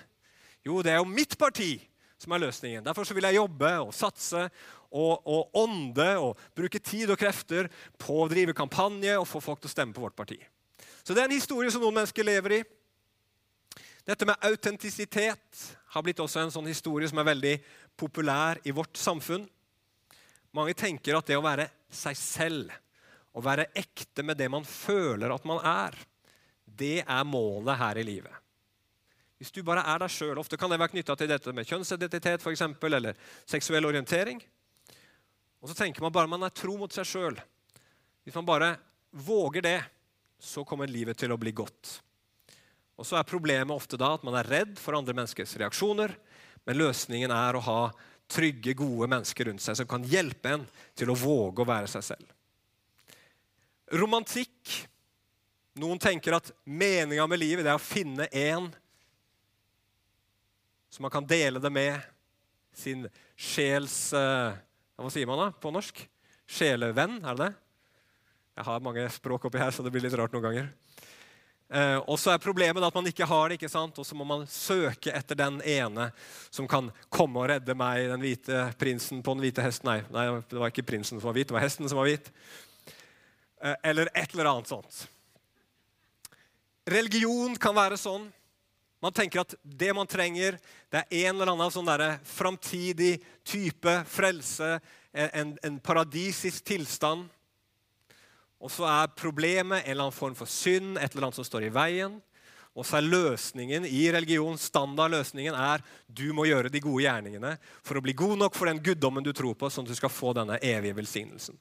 Jo, 0.66 0.80
det 0.81 0.96
er 0.96 1.02
jo 1.02 1.10
mitt 1.12 1.36
parti 1.38 1.75
som 2.18 2.34
er 2.34 2.46
løsningen. 2.48 2.86
Derfor 2.86 3.06
vil 3.13 3.28
jeg 3.28 3.38
jobbe 3.38 3.72
og 3.84 3.94
satse 3.94 4.48
og, 4.91 5.21
og, 5.25 5.55
ånde 5.57 6.07
og 6.21 6.41
bruke 6.55 6.79
tid 6.79 7.11
og 7.13 7.19
krefter 7.19 7.69
på 8.01 8.19
å 8.23 8.29
drive 8.31 8.55
kampanje 8.57 9.17
og 9.19 9.27
få 9.29 9.41
folk 9.43 9.61
til 9.61 9.71
å 9.71 9.75
stemme 9.75 9.95
på 9.95 10.03
vårt 10.03 10.17
parti. 10.17 10.39
Så 11.05 11.13
det 11.13 11.23
er 11.23 11.29
en 11.29 11.37
historie 11.37 11.71
som 11.73 11.83
noen 11.83 11.99
mennesker 11.99 12.25
lever 12.25 12.59
i. 12.59 12.61
Dette 14.05 14.27
med 14.29 14.41
autentisitet 14.45 15.65
har 15.95 16.05
blitt 16.05 16.21
også 16.21 16.43
en 16.43 16.53
sånn 16.53 16.69
historie 16.69 17.09
som 17.09 17.19
er 17.21 17.29
veldig 17.31 17.53
populær 17.97 18.59
i 18.65 18.73
vårt 18.75 18.97
samfunn. 19.01 19.47
Mange 20.55 20.75
tenker 20.77 21.17
at 21.17 21.27
det 21.29 21.37
å 21.37 21.45
være 21.45 21.67
seg 21.93 22.17
selv, 22.19 22.73
å 23.35 23.43
være 23.43 23.69
ekte 23.75 24.23
med 24.23 24.37
det 24.39 24.47
man 24.51 24.65
føler 24.67 25.33
at 25.33 25.45
man 25.47 25.61
er, 25.65 25.97
det 26.65 27.01
er 27.01 27.27
målet 27.27 27.79
her 27.79 27.99
i 27.99 28.05
livet. 28.07 28.41
Hvis 29.39 29.51
du 29.51 29.61
bare 29.67 29.83
er 29.83 29.99
deg 29.99 30.13
sjøl 30.13 30.39
Ofte 30.39 30.57
kan 30.57 30.71
det 30.71 30.79
være 30.79 30.93
knytta 30.93 31.15
til 31.19 31.27
dette 31.27 31.51
med 31.53 31.67
kjønnsidentitet 31.67 32.43
for 32.43 32.55
eksempel, 32.55 32.95
eller 32.95 33.17
seksuell 33.43 33.87
orientering. 33.87 34.39
Og 35.65 35.71
så 35.71 35.79
tenker 35.79 36.03
man 36.06 36.13
bare 36.13 36.29
man 36.29 36.45
er 36.45 36.53
tro 36.53 36.75
mot 36.77 36.94
seg 36.94 37.07
sjøl. 37.09 37.39
Hvis 38.21 38.35
man 38.38 38.45
bare 38.45 38.75
våger 39.09 39.63
det, 39.65 39.79
så 40.38 40.62
kommer 40.62 40.85
livet 40.85 41.17
til 41.17 41.31
å 41.33 41.39
bli 41.41 41.56
godt. 41.57 41.95
Og 43.01 43.07
så 43.09 43.17
er 43.17 43.25
Problemet 43.25 43.73
ofte 43.73 43.97
da 43.97 44.12
at 44.13 44.21
man 44.27 44.38
er 44.38 44.45
redd 44.45 44.75
for 44.77 44.94
andre 44.94 45.15
menneskers 45.17 45.56
reaksjoner. 45.57 46.13
Men 46.69 46.77
løsningen 46.77 47.33
er 47.33 47.57
å 47.57 47.63
ha 47.65 47.79
trygge, 48.29 48.75
gode 48.77 49.09
mennesker 49.09 49.50
rundt 49.50 49.65
seg 49.65 49.79
som 49.79 49.89
kan 49.89 50.06
hjelpe 50.06 50.53
en 50.53 50.67
til 50.94 51.09
å 51.09 51.17
våge 51.17 51.65
å 51.65 51.69
være 51.69 51.89
seg 51.89 52.06
selv. 52.11 52.29
Romantikk. 53.97 54.83
Noen 55.81 55.97
tenker 55.97 56.38
at 56.38 56.53
meninga 56.61 57.25
med 57.25 57.41
livet 57.41 57.65
er 57.65 57.73
å 57.73 57.81
finne 57.81 58.29
en 58.29 58.69
som 60.94 61.09
man 61.09 61.11
kan 61.18 61.25
dele 61.25 61.57
det 61.57 61.73
med 61.73 62.06
sin 62.77 63.09
sjels 63.33 64.13
eh, 64.13 64.53
Hva 64.95 65.12
sier 65.12 65.27
man 65.27 65.42
da 65.42 65.51
på 65.51 65.74
norsk? 65.75 66.00
Sjelevenn, 66.47 67.18
er 67.25 67.36
det 67.36 67.47
det? 67.50 67.53
Jeg 68.56 68.68
har 68.69 68.83
mange 68.83 69.03
språk 69.12 69.50
oppi 69.50 69.59
her, 69.59 69.74
så 69.75 69.83
det 69.83 69.92
blir 69.92 70.06
litt 70.06 70.15
rart 70.15 70.31
noen 70.31 70.45
ganger. 70.45 70.69
Eh, 71.65 71.97
og 72.06 72.19
så 72.21 72.31
er 72.31 72.39
problemet 72.39 72.83
at 72.86 72.95
man 72.95 73.09
ikke 73.09 73.27
har 73.27 73.50
det, 73.50 73.57
ikke 73.57 73.71
sant? 73.71 73.97
og 74.00 74.06
så 74.07 74.15
må 74.15 74.24
man 74.27 74.45
søke 74.47 75.12
etter 75.12 75.36
den 75.39 75.57
ene 75.65 76.12
som 76.53 76.69
kan 76.69 76.92
komme 77.09 77.42
og 77.42 77.50
redde 77.51 77.75
meg, 77.75 78.06
den 78.12 78.24
hvite 78.24 78.62
prinsen 78.80 79.24
på 79.25 79.36
den 79.36 79.44
hvite 79.44 79.65
hesten. 79.65 79.89
Nei, 79.89 79.97
nei 80.13 80.39
det 80.47 80.62
var 80.62 80.71
ikke 80.71 80.86
prinsen 80.88 81.19
som 81.19 81.27
var 81.27 81.36
hvit, 81.36 81.50
det 81.50 81.57
var 81.57 81.65
hesten 81.65 81.89
som 81.92 82.00
var 82.00 82.07
hvit. 82.07 82.31
Eh, 83.59 83.75
eller 83.92 84.13
et 84.13 84.31
eller 84.31 84.51
annet 84.53 84.71
sånt. 84.71 85.01
Religion 86.88 87.57
kan 87.57 87.75
være 87.75 87.97
sånn. 87.97 88.30
Man 89.03 89.13
tenker 89.13 89.44
at 89.44 89.56
det 89.63 89.92
man 89.94 90.07
trenger, 90.09 90.57
det 90.89 91.03
er 91.03 91.25
en 91.27 91.36
eller 91.36 91.51
annen 91.53 91.74
sånn 91.74 91.89
framtidig 92.25 93.18
type 93.45 93.97
frelse, 94.09 94.77
en, 95.13 95.56
en, 95.63 95.80
paradisisk 95.80 96.63
tilstand. 96.65 97.27
Og 98.59 98.71
så 98.71 98.88
er 98.88 99.12
problemet 99.15 99.83
en 99.83 99.92
eller 99.92 100.07
annen 100.07 100.15
form 100.15 100.36
for 100.38 100.49
synd, 100.49 100.97
et 100.97 101.11
eller 101.14 101.28
annet 101.28 101.37
som 101.37 101.47
står 101.47 101.68
i 101.68 101.75
veien. 101.75 102.18
Og 102.75 102.83
så 102.83 102.97
er 102.99 103.07
løsningen 103.07 103.85
i 103.87 104.02
religion, 104.11 104.57
standardløsningen 104.59 105.56
er 105.56 105.83
du 106.11 106.25
må 106.35 106.44
gjøre 106.49 106.71
de 106.71 106.81
gode 106.83 107.06
gjerningene 107.06 107.54
for 107.85 107.95
å 107.95 108.04
bli 108.04 108.16
god 108.18 108.42
nok 108.42 108.57
for 108.57 108.68
den 108.68 108.81
guddommen 108.83 109.23
du 109.23 109.31
tror 109.35 109.56
på, 109.56 109.69
sånn 109.71 109.87
at 109.87 109.94
du 109.94 109.95
skal 109.95 110.11
få 110.11 110.33
denne 110.35 110.57
evige 110.59 110.97
velsignelsen. 110.97 111.56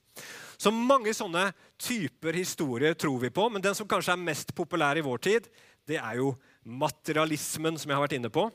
Så 0.58 0.72
mange 0.74 1.14
sånne 1.14 1.52
typer 1.78 2.34
historier 2.34 2.98
tror 2.98 3.20
vi 3.22 3.30
på, 3.34 3.46
men 3.50 3.62
den 3.62 3.78
som 3.78 3.86
kanskje 3.90 4.16
er 4.16 4.26
mest 4.26 4.50
populær 4.58 4.98
i 4.98 5.06
vår 5.06 5.22
tid, 5.22 5.46
det 5.86 6.00
er 6.00 6.18
jo 6.18 6.32
materialismen 6.64 7.78
som 7.78 7.90
jeg 7.90 7.98
har 7.98 8.04
vært 8.06 8.16
inne 8.18 8.32
på. 8.32 8.48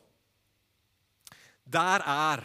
Der 1.69 2.03
er 2.05 2.43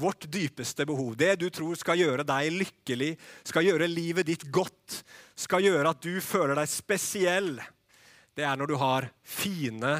vårt 0.00 0.26
dypeste 0.32 0.86
behov, 0.86 1.16
det 1.18 1.34
du 1.40 1.48
tror 1.52 1.76
skal 1.78 1.98
gjøre 1.98 2.24
deg 2.28 2.52
lykkelig, 2.54 3.10
skal 3.44 3.66
gjøre 3.66 3.90
livet 3.90 4.28
ditt 4.28 4.46
godt, 4.52 5.00
skal 5.34 5.64
gjøre 5.64 5.92
at 5.92 6.02
du 6.04 6.20
føler 6.24 6.56
deg 6.60 6.70
spesiell, 6.70 7.54
det 8.36 8.46
er 8.46 8.56
når 8.56 8.70
du 8.70 8.76
har 8.80 9.08
fine 9.26 9.94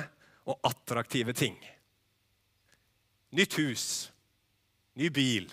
og 0.49 0.61
attraktive 0.69 1.35
ting. 1.37 1.57
Nytt 3.37 3.57
hus, 3.61 3.85
ny 4.99 5.11
bil, 5.15 5.51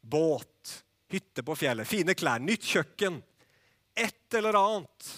båt, 0.00 0.82
hytte 1.12 1.44
på 1.46 1.56
fjellet, 1.58 1.88
fine 1.88 2.14
klær, 2.18 2.42
nytt 2.42 2.66
kjøkken. 2.66 3.18
Et 3.94 4.36
eller 4.38 4.56
annet 4.58 5.08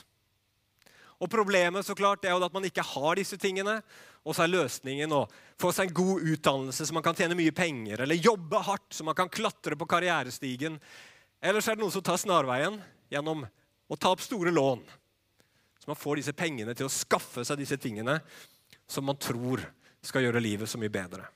og 1.25 1.31
Problemet 1.33 1.87
så 1.87 1.97
klart, 1.97 2.25
er 2.25 2.35
jo 2.35 2.45
at 2.45 2.52
man 2.52 2.66
ikke 2.69 2.85
har 2.85 3.16
disse 3.16 3.38
tingene. 3.40 3.78
Og 4.25 4.37
så 4.37 4.45
er 4.45 4.52
løsningen 4.52 5.12
å 5.12 5.25
få 5.61 5.71
seg 5.73 5.88
en 5.88 5.97
god 5.97 6.28
utdannelse 6.35 6.87
så 6.87 6.97
man 6.97 7.04
kan 7.04 7.16
tjene 7.16 7.37
mye 7.37 7.52
penger, 7.57 8.02
eller 8.04 8.21
jobbe 8.21 8.61
hardt 8.64 8.97
så 8.97 9.04
man 9.04 9.16
kan 9.16 9.33
klatre 9.33 9.76
på 9.76 9.88
karrierestigen. 9.88 10.78
Eller 11.45 11.64
så 11.64 11.73
er 11.73 11.78
det 11.78 11.85
noen 11.85 11.93
som 11.93 12.04
tar 12.04 12.21
snarveien 12.21 12.78
gjennom 13.12 13.45
å 13.45 13.99
ta 14.00 14.12
opp 14.14 14.25
store 14.25 14.52
lån. 14.52 14.85
Så 15.81 15.90
man 15.90 16.00
får 16.00 16.21
disse 16.21 16.37
pengene 16.37 16.73
til 16.76 16.88
å 16.88 16.93
skaffe 16.93 17.45
seg 17.45 17.61
disse 17.61 17.76
tingene 17.81 18.19
som 18.88 19.04
man 19.04 19.21
tror 19.21 19.64
skal 20.04 20.25
gjøre 20.25 20.40
livet 20.45 20.69
så 20.69 20.81
mye 20.81 20.93
bedre. 20.93 21.26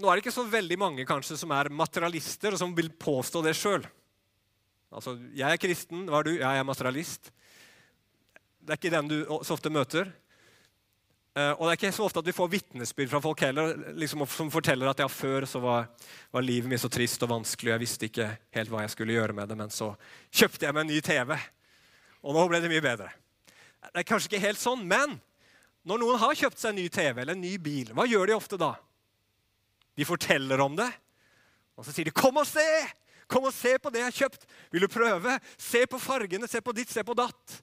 Nå 0.00 0.08
er 0.08 0.16
det 0.16 0.24
ikke 0.24 0.34
så 0.34 0.46
veldig 0.48 0.78
mange 0.80 1.04
kanskje 1.06 1.36
som 1.38 1.52
er 1.52 1.68
materialister, 1.74 2.54
og 2.54 2.62
som 2.62 2.74
vil 2.74 2.88
påstå 2.90 3.42
det 3.44 3.54
sjøl. 3.58 3.84
Altså, 4.90 5.14
jeg 5.38 5.46
er 5.46 5.60
kristen, 5.62 6.08
hva 6.10 6.18
er 6.18 6.26
du? 6.26 6.32
Jeg 6.40 6.58
er 6.58 6.66
materialist. 6.66 7.30
Det 8.60 8.74
er 8.74 8.80
ikke 8.80 8.92
den 8.96 9.10
du 9.10 9.18
så 9.46 9.54
ofte 9.54 9.70
møter. 9.70 10.10
Eh, 11.38 11.52
og 11.54 11.62
det 11.62 11.70
er 11.70 11.78
ikke 11.78 11.92
så 11.94 12.08
ofte 12.08 12.18
at 12.18 12.26
vi 12.26 12.34
får 12.34 12.50
vitnesbyrd 12.50 13.12
fra 13.12 13.20
folk 13.22 13.44
heller, 13.46 13.76
liksom, 13.94 14.24
som 14.26 14.50
forteller 14.50 14.90
at 14.90 14.98
ja, 14.98 15.06
før 15.06 15.46
så 15.46 15.62
var, 15.62 15.86
var, 16.34 16.42
livet 16.42 16.66
mitt 16.72 16.82
så 16.82 16.90
trist 16.90 17.22
og 17.22 17.30
vanskelig, 17.30 17.70
og 17.70 17.76
jeg 17.76 17.84
visste 17.84 18.08
ikke 18.08 18.26
helt 18.56 18.72
hva 18.72 18.82
jeg 18.82 18.94
skulle 18.96 19.14
gjøre 19.14 19.36
med 19.38 19.50
det, 19.50 19.58
men 19.60 19.70
så 19.70 19.92
kjøpte 20.26 20.66
jeg 20.66 20.74
meg 20.74 20.82
en 20.82 20.90
ny 20.90 20.98
TV, 21.06 21.36
og 22.26 22.34
nå 22.34 22.46
ble 22.50 22.60
det 22.64 22.72
mye 22.72 22.82
bedre. 22.82 23.12
Det 23.92 24.02
er 24.02 24.08
kanskje 24.08 24.32
ikke 24.32 24.42
helt 24.42 24.60
sånn, 24.60 24.82
men 24.90 25.20
når 25.86 26.02
noen 26.02 26.18
har 26.20 26.34
kjøpt 26.42 26.58
seg 26.60 26.74
en 26.74 26.80
ny 26.82 26.88
TV 26.92 27.22
eller 27.22 27.38
en 27.38 27.46
ny 27.46 27.54
bil, 27.62 27.94
hva 27.94 28.08
gjør 28.10 28.32
de 28.32 28.36
ofte 28.36 28.58
da? 28.60 28.74
De 29.94 30.08
forteller 30.08 30.66
om 30.66 30.74
det, 30.82 30.90
og 31.78 31.86
så 31.86 31.94
sier 31.94 32.10
de 32.10 32.16
'Kom 32.16 32.42
og 32.42 32.46
se! 32.50 32.66
Kom 33.30 33.46
og 33.46 33.54
se 33.54 33.76
på 33.78 33.92
det 33.94 34.02
jeg 34.02 34.08
har 34.08 34.18
kjøpt! 34.24 34.46
Vil 34.74 34.84
du 34.84 34.90
prøve? 34.90 35.36
Se 35.54 35.84
på 35.86 36.00
fargene, 36.02 36.48
se 36.50 36.62
på 36.64 36.74
ditt, 36.76 36.90
se 36.90 37.04
på 37.06 37.16
datt!' 37.18 37.60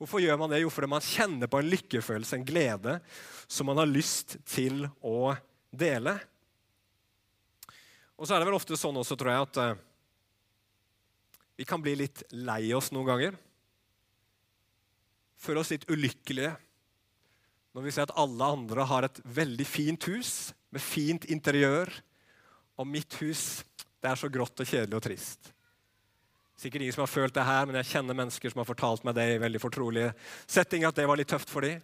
Hvorfor 0.00 0.18
gjør 0.18 0.38
man 0.40 0.50
det? 0.50 0.58
Jo, 0.64 0.70
fordi 0.74 0.88
man 0.90 1.04
kjenner 1.04 1.48
på 1.48 1.60
en 1.60 1.68
lykkefølelse, 1.70 2.36
en 2.36 2.46
glede, 2.46 2.96
som 3.46 3.68
man 3.70 3.78
har 3.78 3.86
lyst 3.86 4.34
til 4.48 4.88
å 4.98 5.36
dele. 5.70 6.16
Og 8.18 8.26
så 8.26 8.34
er 8.34 8.42
det 8.42 8.48
vel 8.48 8.56
ofte 8.58 8.78
sånn 8.78 8.98
også, 8.98 9.16
tror 9.18 9.30
jeg, 9.30 9.46
at 9.46 9.60
uh, 9.62 9.82
vi 11.54 11.66
kan 11.68 11.82
bli 11.82 11.94
litt 12.02 12.24
lei 12.34 12.72
oss 12.74 12.90
noen 12.94 13.06
ganger. 13.12 13.38
Føle 15.38 15.62
oss 15.62 15.70
litt 15.74 15.86
ulykkelige 15.90 16.56
når 17.74 17.86
vi 17.86 17.92
ser 17.94 18.06
at 18.06 18.18
alle 18.18 18.50
andre 18.56 18.84
har 18.86 19.06
et 19.06 19.16
veldig 19.34 19.64
fint 19.66 20.06
hus 20.06 20.52
med 20.74 20.82
fint 20.82 21.24
interiør, 21.30 21.90
og 22.78 22.86
mitt 22.86 23.16
hus 23.18 23.64
det 24.04 24.10
er 24.12 24.20
så 24.20 24.28
grått 24.28 24.60
og 24.60 24.68
kjedelig 24.68 24.98
og 24.98 25.04
trist. 25.06 25.50
Sikkert 26.60 26.84
ingen 26.84 26.94
som 26.94 27.02
har 27.02 27.10
følt 27.10 27.34
det 27.34 27.46
her, 27.48 27.64
men 27.66 27.78
jeg 27.80 27.90
kjenner 27.94 28.16
mennesker 28.18 28.52
som 28.52 28.60
har 28.60 28.68
fortalt 28.68 29.06
meg 29.06 29.16
det 29.16 29.24
i 29.32 29.40
veldig 29.42 29.62
fortrolige 29.62 30.12
settinger, 30.44 30.92
at 30.92 31.00
det 31.00 31.06
var 31.08 31.18
litt 31.18 31.32
tøft 31.32 31.50
for 31.50 31.64
dem. 31.64 31.80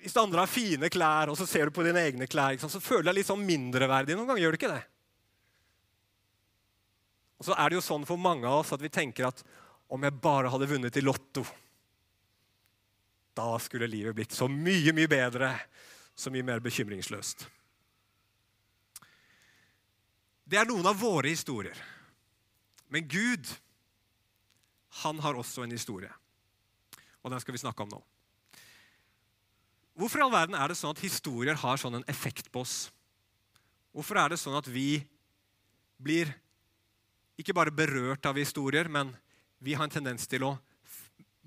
Hvis 0.00 0.16
andre 0.16 0.46
har 0.46 0.48
fine 0.48 0.88
klær, 0.88 1.28
og 1.28 1.36
så 1.36 1.44
ser 1.44 1.68
du 1.68 1.74
på 1.76 1.84
dine 1.84 2.00
egne 2.06 2.30
klær, 2.30 2.56
så 2.62 2.80
føler 2.80 3.04
du 3.04 3.10
deg 3.10 3.18
litt 3.18 3.28
sånn 3.28 3.44
mindreverdig 3.44 4.16
noen 4.16 4.30
ganger. 4.30 4.44
Gjør 4.46 4.54
du 4.56 4.60
ikke 4.60 4.72
det? 4.72 4.84
Og 7.40 7.50
så 7.50 7.58
er 7.58 7.68
det 7.68 7.80
jo 7.80 7.84
sånn 7.84 8.06
for 8.08 8.20
mange 8.20 8.48
av 8.48 8.62
oss 8.62 8.72
at 8.76 8.80
vi 8.80 8.92
tenker 8.92 9.28
at 9.28 9.44
om 9.90 10.06
jeg 10.06 10.20
bare 10.22 10.52
hadde 10.52 10.70
vunnet 10.70 10.96
i 10.96 11.04
Lotto, 11.04 11.44
da 13.36 13.52
skulle 13.62 13.90
livet 13.90 14.16
blitt 14.16 14.36
så 14.36 14.46
mye, 14.48 14.94
mye 14.94 15.10
bedre, 15.10 15.50
så 16.14 16.32
mye 16.32 16.46
mer 16.46 16.62
bekymringsløst. 16.62 17.48
Det 20.50 20.58
er 20.58 20.66
noen 20.66 20.86
av 20.90 20.98
våre 20.98 21.30
historier. 21.30 21.76
Men 22.90 23.06
Gud, 23.06 23.46
han 25.04 25.20
har 25.22 25.38
også 25.38 25.62
en 25.62 25.74
historie. 25.74 26.10
Og 27.22 27.30
den 27.30 27.42
skal 27.42 27.54
vi 27.54 27.62
snakke 27.62 27.84
om 27.84 27.92
nå. 27.92 28.00
Hvorfor 30.00 30.18
i 30.18 30.24
all 30.24 30.32
verden 30.32 30.56
er 30.58 30.72
det 30.72 30.78
sånn 30.80 30.94
at 30.96 31.02
historier 31.04 31.58
har 31.60 31.78
sånn 31.78 32.00
en 32.00 32.08
effekt 32.10 32.48
på 32.50 32.64
oss? 32.64 32.88
Hvorfor 33.94 34.18
er 34.18 34.32
det 34.32 34.40
sånn 34.40 34.56
at 34.58 34.66
vi 34.70 35.02
blir 36.00 36.32
ikke 37.38 37.54
bare 37.56 37.74
berørt 37.74 38.26
av 38.26 38.38
historier, 38.40 38.88
men 38.90 39.12
vi 39.60 39.76
har 39.76 39.86
en 39.86 39.92
tendens 39.92 40.26
til 40.30 40.48
å 40.48 40.56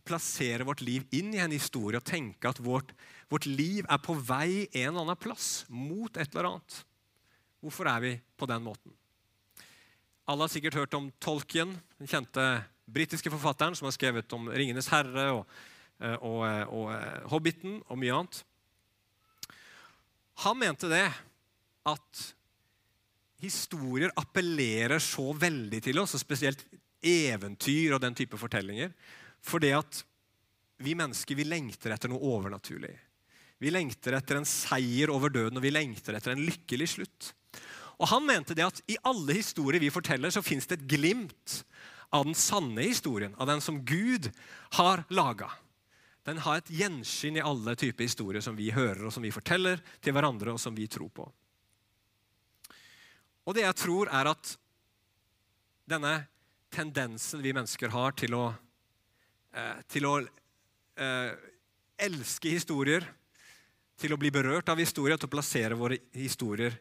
plassere 0.08 0.68
vårt 0.68 0.84
liv 0.84 1.06
inn 1.16 1.32
i 1.34 1.42
en 1.44 1.54
historie 1.56 2.00
og 2.00 2.08
tenke 2.08 2.50
at 2.50 2.60
vårt, 2.64 2.92
vårt 3.32 3.48
liv 3.50 3.88
er 3.88 4.02
på 4.04 4.16
vei 4.16 4.68
en 4.70 4.94
eller 4.94 5.04
annen 5.06 5.20
plass, 5.20 5.64
mot 5.68 6.12
et 6.16 6.30
eller 6.32 6.54
annet. 6.54 6.80
Hvorfor 7.64 7.88
er 7.88 8.04
vi 8.04 8.12
på 8.36 8.48
den 8.50 8.64
måten? 8.66 8.92
Alle 10.28 10.44
har 10.44 10.52
sikkert 10.52 10.76
hørt 10.76 10.96
om 10.98 11.10
Tolkien, 11.24 11.72
den 12.00 12.10
kjente 12.12 12.44
britiske 12.92 13.32
forfatteren 13.32 13.76
som 13.76 13.88
har 13.88 13.96
skrevet 13.96 14.34
om 14.36 14.50
'Ringenes 14.52 14.90
herre' 14.92 15.32
og, 15.32 15.46
eh, 16.00 16.18
og, 16.20 16.40
eh, 16.48 16.64
og, 16.68 16.74
og 16.74 16.94
eh, 16.94 17.22
'Hobbiten' 17.32 17.82
og 17.88 18.00
mye 18.00 18.16
annet. 18.20 18.44
Han 20.44 20.60
mente 20.60 20.90
det 20.90 21.06
at 21.86 22.24
historier 23.44 24.12
appellerer 24.16 25.00
så 25.00 25.32
veldig 25.36 25.82
til 25.84 26.00
oss, 26.00 26.16
og 26.16 26.24
spesielt 26.24 26.66
eventyr 27.04 27.96
og 27.96 28.02
den 28.02 28.16
type 28.16 28.40
fortellinger, 28.40 28.94
fordi 29.44 29.72
at 29.76 30.04
vi 30.84 30.96
mennesker 30.96 31.36
vi 31.36 31.48
lengter 31.48 31.94
etter 31.94 32.12
noe 32.12 32.24
overnaturlig. 32.24 32.96
Vi 33.60 33.72
lengter 33.72 34.18
etter 34.18 34.40
en 34.40 34.48
seier 34.48 35.12
over 35.14 35.32
døden, 35.32 35.60
og 35.60 35.64
vi 35.64 35.72
lengter 35.72 36.18
etter 36.18 36.34
en 36.34 36.44
lykkelig 36.44 36.90
slutt. 36.96 37.34
Og 38.00 38.08
Han 38.10 38.26
mente 38.26 38.56
det 38.58 38.66
at 38.66 38.82
i 38.90 38.98
alle 39.06 39.36
historier 39.38 39.82
vi 39.84 39.92
forteller, 39.94 40.34
så 40.34 40.44
fins 40.46 40.68
det 40.68 40.80
et 40.80 40.88
glimt 40.96 41.60
av 42.14 42.26
den 42.26 42.38
sanne 42.38 42.82
historien, 42.86 43.36
av 43.42 43.50
den 43.50 43.62
som 43.62 43.82
Gud 43.86 44.30
har 44.78 45.04
laga. 45.10 45.50
Den 46.24 46.40
har 46.46 46.62
et 46.62 46.72
gjenskinn 46.72 47.38
i 47.38 47.44
alle 47.44 47.76
typer 47.76 48.06
historier 48.06 48.44
som 48.44 48.56
vi 48.56 48.70
hører 48.72 49.08
og 49.08 49.14
som 49.14 49.26
vi 49.26 49.34
forteller 49.34 49.82
til 50.02 50.16
hverandre, 50.16 50.54
og 50.54 50.62
som 50.62 50.76
vi 50.76 50.88
tror 50.88 51.10
på. 51.12 51.26
Og 53.44 53.58
det 53.58 53.66
jeg 53.66 53.76
tror, 53.82 54.12
er 54.14 54.30
at 54.32 54.54
denne 55.90 56.14
tendensen 56.74 57.42
vi 57.44 57.52
mennesker 57.54 57.92
har 57.92 58.16
til 58.16 58.38
å, 58.38 58.46
eh, 59.52 59.82
til 59.92 60.08
å 60.08 60.14
eh, 60.22 61.34
elske 62.00 62.54
historier, 62.54 63.04
til 64.00 64.14
å 64.14 64.20
bli 64.22 64.32
berørt 64.32 64.70
av 64.72 64.80
historier, 64.80 65.18
til 65.18 65.28
å 65.28 65.36
plassere 65.36 65.78
våre 65.78 66.00
historier 66.16 66.78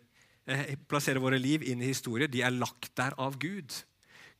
plasserer 0.90 1.22
våre 1.22 1.38
liv 1.38 1.62
inn 1.62 1.82
i 1.82 1.90
historier, 1.92 2.30
de 2.30 2.42
er 2.42 2.54
lagt 2.54 2.92
der 2.98 3.14
av 3.20 3.38
Gud. 3.42 3.74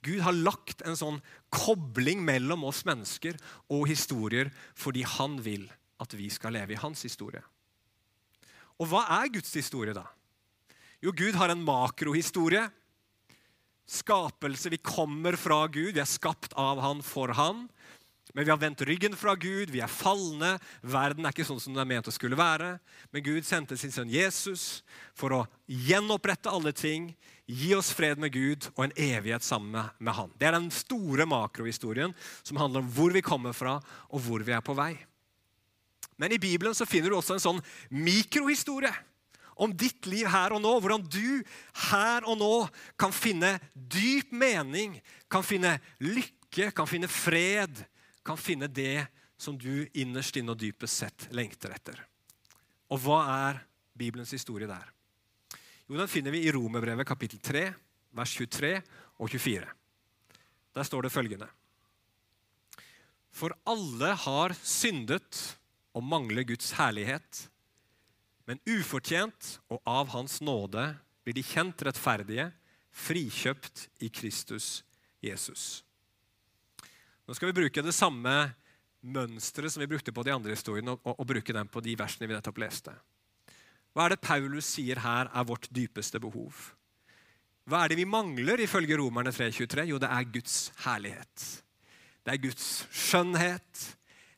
Gud 0.03 0.23
har 0.27 0.35
lagt 0.35 0.83
en 0.83 0.99
sånn 0.99 1.21
kobling 1.55 2.25
mellom 2.27 2.65
oss 2.67 2.83
mennesker 2.89 3.39
og 3.71 3.87
historier 3.91 4.51
fordi 4.75 5.05
han 5.07 5.39
vil 5.45 5.69
at 6.03 6.17
vi 6.19 6.27
skal 6.33 6.57
leve 6.57 6.75
i 6.75 6.81
hans 6.83 7.05
historie. 7.07 7.43
Og 8.83 8.89
hva 8.91 9.05
er 9.21 9.31
Guds 9.31 9.53
historie, 9.55 9.95
da? 9.95 10.09
Jo, 11.03 11.13
Gud 11.15 11.39
har 11.39 11.53
en 11.53 11.63
makrohistorie. 11.63 12.65
Skapelse. 13.87 14.71
Vi 14.73 14.81
kommer 14.83 15.37
fra 15.39 15.65
Gud. 15.71 15.93
Vi 15.95 16.03
er 16.03 16.09
skapt 16.09 16.55
av 16.59 16.81
Han 16.83 17.03
for 17.07 17.35
Han. 17.39 17.69
Men 18.33 18.47
vi 18.47 18.51
har 18.51 18.61
vendt 18.61 18.81
ryggen 18.89 19.17
fra 19.17 19.35
Gud, 19.37 19.71
vi 19.71 19.83
er 19.85 19.93
falne. 19.93 20.55
Verden 20.81 21.27
er 21.27 21.35
ikke 21.35 21.45
sånn 21.45 21.61
som 21.61 21.75
den 21.75 21.83
er 21.83 21.91
ment 21.91 22.09
å 22.09 22.15
skulle 22.15 22.39
være. 22.39 22.79
Men 23.13 23.25
Gud 23.27 23.45
sendte 23.45 23.77
sin 23.77 23.93
sønn 23.93 24.13
Jesus 24.13 24.81
for 25.17 25.37
å 25.37 25.43
gjenopprette 25.69 26.53
alle 26.53 26.73
ting, 26.73 27.11
gi 27.45 27.75
oss 27.77 27.91
fred 27.93 28.21
med 28.23 28.33
Gud 28.33 28.71
og 28.73 28.87
en 28.87 28.97
evighet 28.97 29.45
sammen 29.45 29.91
med 29.99 30.17
Han. 30.17 30.33
Det 30.41 30.49
er 30.49 30.57
den 30.57 30.71
store 30.73 31.27
makrohistorien 31.29 32.15
som 32.41 32.61
handler 32.61 32.81
om 32.81 32.91
hvor 32.97 33.13
vi 33.13 33.25
kommer 33.25 33.53
fra, 33.53 33.77
og 34.09 34.25
hvor 34.25 34.45
vi 34.47 34.57
er 34.57 34.65
på 34.65 34.77
vei. 34.79 34.95
Men 36.17 36.33
i 36.33 36.41
Bibelen 36.41 36.77
så 36.77 36.89
finner 36.89 37.13
du 37.13 37.19
også 37.19 37.37
en 37.37 37.47
sånn 37.47 37.65
mikrohistorie 37.93 38.95
om 39.61 39.73
ditt 39.77 40.07
liv 40.09 40.29
her 40.33 40.55
og 40.57 40.63
nå. 40.65 40.73
Hvordan 40.81 41.05
du 41.05 41.43
her 41.91 42.25
og 42.25 42.39
nå 42.41 42.55
kan 43.01 43.13
finne 43.13 43.59
dyp 43.75 44.33
mening, 44.33 44.97
kan 45.29 45.45
finne 45.45 45.77
lykke, 46.01 46.71
kan 46.73 46.89
finne 46.89 47.11
fred 47.13 47.85
kan 48.23 48.39
finne 48.39 48.69
det 48.71 49.07
som 49.37 49.59
du 49.59 49.89
innerst 49.99 50.37
inne 50.39 50.55
og 50.55 50.61
dypest 50.61 51.03
sett 51.03 51.29
lengter 51.35 51.75
etter. 51.75 51.99
Og 52.93 53.01
hva 53.03 53.23
er 53.49 53.63
Bibelens 53.99 54.33
historie 54.35 54.69
der? 54.71 54.85
Jo, 55.89 55.97
Den 55.97 56.09
finner 56.09 56.31
vi 56.31 56.45
i 56.47 56.53
Romerbrevet 56.53 57.07
kapittel 57.07 57.41
3, 57.43 57.65
vers 58.15 58.35
23 58.39 58.77
og 59.19 59.29
24. 59.29 59.67
Der 60.73 60.87
står 60.87 61.03
det 61.03 61.13
følgende. 61.13 61.49
For 63.33 63.53
alle 63.67 64.13
har 64.15 64.55
syndet 64.63 65.57
og 65.97 66.05
mangler 66.05 66.45
Guds 66.45 66.73
herlighet, 66.77 67.49
men 68.49 68.61
ufortjent 68.69 69.57
og 69.73 69.81
av 69.89 70.13
Hans 70.13 70.41
nåde 70.45 70.93
blir 71.25 71.37
de 71.37 71.45
kjent 71.47 71.83
rettferdige, 71.87 72.51
frikjøpt 72.93 73.87
i 74.05 74.11
Kristus 74.13 74.83
Jesus. 75.25 75.85
Nå 77.27 77.37
skal 77.37 77.53
vi 77.53 77.59
bruke 77.61 77.85
det 77.85 77.95
samme 77.95 78.35
mønsteret 79.03 79.73
som 79.73 79.83
vi 79.83 79.91
brukte 79.91 80.15
på 80.15 80.25
de 80.27 80.35
andre 80.35 80.55
historiene, 80.55 80.95
og, 80.95 81.03
og, 81.07 81.19
og 81.23 81.29
bruke 81.35 81.55
dem 81.55 81.71
på 81.71 81.83
de 81.85 81.95
versene 81.99 82.29
vi 82.29 82.37
nettopp 82.37 82.61
leste. 82.63 82.95
Hva 83.93 84.07
er 84.07 84.15
det 84.15 84.25
Paulus 84.25 84.71
sier 84.73 85.03
her 85.05 85.29
er 85.29 85.47
vårt 85.47 85.69
dypeste 85.75 86.21
behov? 86.23 86.57
Hva 87.69 87.85
er 87.85 87.93
det 87.93 88.01
vi 88.01 88.09
mangler, 88.09 88.63
ifølge 88.65 88.99
Romerne 88.99 89.31
3,23? 89.35 89.87
Jo, 89.93 90.01
det 90.03 90.11
er 90.11 90.31
Guds 90.35 90.57
herlighet. 90.83 91.47
Det 92.23 92.35
er 92.35 92.43
Guds 92.43 92.69
skjønnhet, 92.95 93.83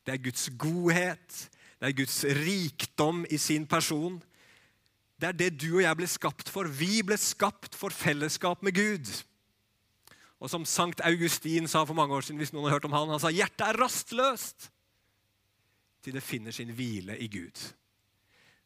det 0.05 0.15
er 0.15 0.23
Guds 0.25 0.49
godhet, 0.61 1.41
det 1.81 1.89
er 1.91 1.97
Guds 1.97 2.19
rikdom 2.25 3.25
i 3.33 3.39
sin 3.41 3.67
person. 3.69 4.17
Det 5.21 5.31
er 5.31 5.39
det 5.39 5.51
du 5.61 5.77
og 5.77 5.85
jeg 5.85 5.99
ble 6.01 6.09
skapt 6.09 6.51
for. 6.53 6.69
Vi 6.69 7.03
ble 7.07 7.17
skapt 7.21 7.77
for 7.77 7.93
fellesskap 7.95 8.65
med 8.65 8.77
Gud. 8.77 9.13
Og 10.45 10.51
som 10.53 10.67
Sankt 10.69 11.01
Augustin 11.09 11.65
sa 11.71 11.87
for 11.89 11.97
mange 11.97 12.13
år 12.13 12.27
siden, 12.27 12.43
hvis 12.43 12.53
noen 12.53 12.69
har 12.69 12.77
hørt 12.77 12.85
om 12.85 12.93
han, 12.93 13.09
han 13.15 13.23
sa 13.23 13.33
hjertet 13.33 13.65
er 13.65 13.79
rastløst 13.81 14.69
til 16.05 16.13
det 16.13 16.21
finner 16.21 16.53
sin 16.53 16.75
hvile 16.77 17.17
i 17.17 17.31
Gud. 17.33 17.57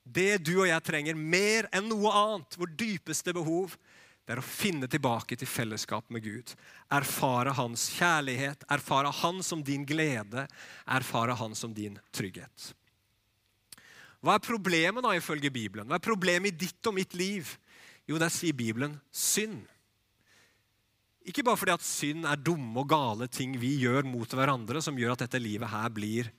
Det 0.03 0.41
du 0.43 0.57
og 0.57 0.67
jeg 0.67 0.83
trenger 0.83 1.15
mer 1.15 1.69
enn 1.71 1.87
noe 1.87 2.11
annet, 2.11 2.57
vår 2.59 2.73
dypeste 2.81 3.35
behov, 3.37 3.77
det 4.27 4.35
er 4.35 4.43
å 4.43 4.45
finne 4.45 4.89
tilbake 4.91 5.39
til 5.39 5.49
fellesskap 5.49 6.11
med 6.13 6.27
Gud. 6.27 6.51
Erfare 6.93 7.55
hans 7.57 7.87
kjærlighet, 7.95 8.67
erfare 8.75 9.15
han 9.23 9.39
som 9.47 9.63
din 9.65 9.87
glede, 9.89 10.49
erfare 10.85 11.39
han 11.39 11.55
som 11.57 11.73
din 11.77 11.97
trygghet. 12.11 12.73
Hva 14.19 14.35
er 14.35 14.45
problemet 14.45 15.07
da 15.07 15.15
ifølge 15.15 15.55
Bibelen? 15.55 15.87
Hva 15.87 15.97
er 16.01 16.09
problemet 16.11 16.51
i 16.51 16.67
ditt 16.67 16.91
og 16.91 16.99
mitt 16.99 17.15
liv? 17.15 17.55
Jo, 18.11 18.19
der 18.19 18.33
sier 18.35 18.57
Bibelen 18.57 18.99
synd. 19.15 19.63
Ikke 21.29 21.45
bare 21.45 21.61
fordi 21.61 21.75
at 21.77 21.85
synd 21.85 22.25
er 22.29 22.41
dumme 22.41 22.81
og 22.81 22.89
gale 22.89 23.29
ting 23.29 23.57
vi 23.61 23.75
gjør 23.83 24.07
mot 24.09 24.33
hverandre, 24.33 24.81
som 24.85 24.97
gjør 24.97 25.13
at 25.15 25.27
dette 25.27 25.41
livet 25.43 25.69
her 25.69 25.91
blir 25.93 26.31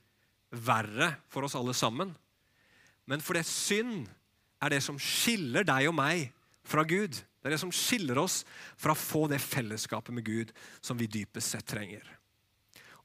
verre 0.50 1.12
for 1.30 1.46
oss 1.46 1.54
alle 1.58 1.76
sammen, 1.78 2.16
men 3.10 3.22
fordi 3.22 3.44
synd 3.46 4.08
er 4.62 4.74
det 4.74 4.82
som 4.86 4.98
skiller 5.02 5.66
deg 5.66 5.88
og 5.90 5.96
meg 5.98 6.30
fra 6.68 6.84
Gud. 6.86 7.16
Det 7.16 7.48
er 7.48 7.56
det 7.56 7.62
som 7.62 7.74
skiller 7.74 8.20
oss 8.22 8.42
fra 8.78 8.94
å 8.94 9.00
få 9.00 9.28
det 9.32 9.40
fellesskapet 9.42 10.14
med 10.14 10.26
Gud 10.28 10.54
som 10.82 10.98
vi 11.00 11.08
dypest 11.10 11.56
sett 11.56 11.70
trenger. 11.70 12.04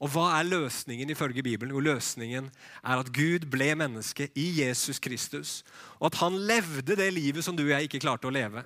Og 0.02 0.10
hva 0.10 0.26
er 0.36 0.48
løsningen 0.48 1.12
ifølge 1.14 1.44
Bibelen? 1.46 1.72
Jo, 1.72 1.80
løsningen 1.84 2.50
er 2.82 3.00
at 3.00 3.12
Gud 3.14 3.46
ble 3.48 3.70
menneske 3.78 4.26
i 4.36 4.48
Jesus 4.58 4.98
Kristus, 5.00 5.60
og 6.00 6.10
at 6.10 6.18
han 6.20 6.36
levde 6.48 6.98
det 6.98 7.12
livet 7.14 7.46
som 7.46 7.56
du 7.56 7.62
og 7.64 7.72
jeg 7.76 7.88
ikke 7.88 8.02
klarte 8.02 8.28
å 8.28 8.34
leve. 8.34 8.64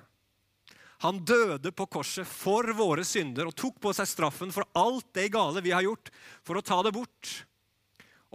Han 1.05 1.21
døde 1.23 1.71
på 1.71 1.87
korset 1.87 2.27
for 2.27 2.67
våre 2.75 3.05
synder 3.07 3.47
og 3.47 3.55
tok 3.55 3.77
på 3.79 3.93
seg 3.95 4.09
straffen 4.09 4.51
for 4.51 4.67
alt 4.77 5.07
det 5.15 5.29
gale 5.31 5.63
vi 5.63 5.71
har 5.71 5.85
gjort, 5.85 6.11
for 6.43 6.59
å 6.59 6.65
ta 6.65 6.81
det 6.83 6.91
bort. 6.95 7.31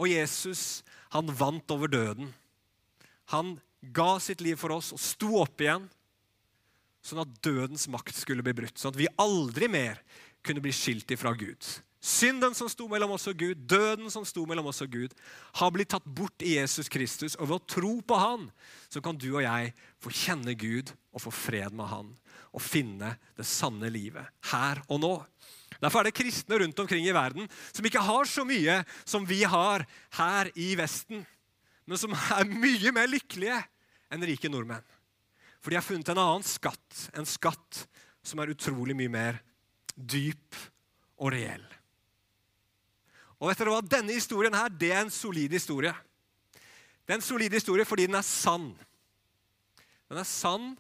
Og 0.00 0.08
Jesus, 0.08 0.80
han 1.12 1.28
vant 1.28 1.74
over 1.74 1.92
døden. 1.92 2.32
Han 3.36 3.58
ga 3.94 4.16
sitt 4.22 4.40
liv 4.44 4.56
for 4.60 4.72
oss 4.74 4.94
og 4.96 5.02
sto 5.02 5.34
opp 5.42 5.60
igjen, 5.60 5.84
sånn 7.04 7.20
at 7.20 7.36
dødens 7.44 7.84
makt 7.92 8.16
skulle 8.16 8.44
bli 8.44 8.56
brutt. 8.56 8.78
Sånn 8.80 8.94
at 8.94 9.00
vi 9.00 9.12
aldri 9.20 9.68
mer 9.68 10.00
kunne 10.44 10.64
bli 10.64 10.72
skilt 10.72 11.12
ifra 11.12 11.34
Gud. 11.36 11.60
Synden 12.04 12.52
som 12.52 12.68
sto 12.68 12.84
mellom 12.90 13.14
oss 13.14 13.24
og 13.30 13.38
Gud, 13.40 13.62
døden 13.64 14.10
som 14.12 14.26
sto 14.28 14.42
mellom 14.44 14.66
oss 14.68 14.82
og 14.84 14.92
Gud, 14.92 15.12
har 15.56 15.70
blitt 15.72 15.88
tatt 15.94 16.04
bort 16.04 16.42
i 16.44 16.58
Jesus 16.58 16.90
Kristus. 16.92 17.32
Og 17.38 17.48
ved 17.48 17.56
å 17.56 17.68
tro 17.74 17.92
på 18.04 18.18
Han 18.20 18.50
så 18.92 19.00
kan 19.00 19.16
du 19.16 19.30
og 19.30 19.44
jeg 19.46 19.70
få 20.04 20.12
kjenne 20.12 20.52
Gud 20.60 20.92
og 21.14 21.22
få 21.24 21.32
fred 21.32 21.72
med 21.72 21.88
Han. 21.88 22.10
Og 22.52 22.60
finne 22.60 23.14
det 23.38 23.46
sanne 23.48 23.88
livet 23.88 24.28
her 24.50 24.82
og 24.84 25.00
nå. 25.00 25.14
Derfor 25.80 26.02
er 26.02 26.10
det 26.10 26.18
kristne 26.18 26.58
rundt 26.60 26.82
omkring 26.84 27.06
i 27.08 27.14
verden 27.16 27.48
som 27.72 27.88
ikke 27.88 28.04
har 28.04 28.28
så 28.28 28.44
mye 28.46 28.82
som 29.08 29.24
vi 29.28 29.40
har 29.48 29.86
her 30.18 30.50
i 30.60 30.74
Vesten, 30.78 31.24
men 31.88 32.00
som 32.00 32.12
er 32.12 32.44
mye 32.48 32.92
mer 32.92 33.08
lykkelige 33.08 33.62
enn 34.12 34.26
rike 34.28 34.50
nordmenn. 34.52 34.84
For 35.64 35.72
de 35.72 35.80
har 35.80 35.86
funnet 35.86 36.12
en 36.12 36.20
annen 36.20 36.44
skatt, 36.44 37.08
en 37.16 37.28
skatt 37.28 37.86
som 38.24 38.44
er 38.44 38.52
utrolig 38.52 38.96
mye 38.96 39.12
mer 39.12 39.40
dyp 39.96 40.60
og 41.16 41.32
reell. 41.32 41.64
Og 43.44 43.50
vet 43.50 43.60
dere 43.60 43.74
hva? 43.74 43.84
Denne 43.84 44.14
historien 44.16 44.54
her, 44.56 44.72
det 44.72 44.88
er 44.88 45.02
en 45.04 45.12
solid 45.12 45.52
historie. 45.52 45.92
Det 47.04 47.12
er 47.12 47.20
en 47.20 47.26
solid 47.26 47.52
historie 47.52 47.84
fordi 47.84 48.06
den 48.08 48.16
er 48.16 48.24
sann. 48.24 48.70
Den 50.08 50.20
er 50.22 50.24
sann 50.24 50.70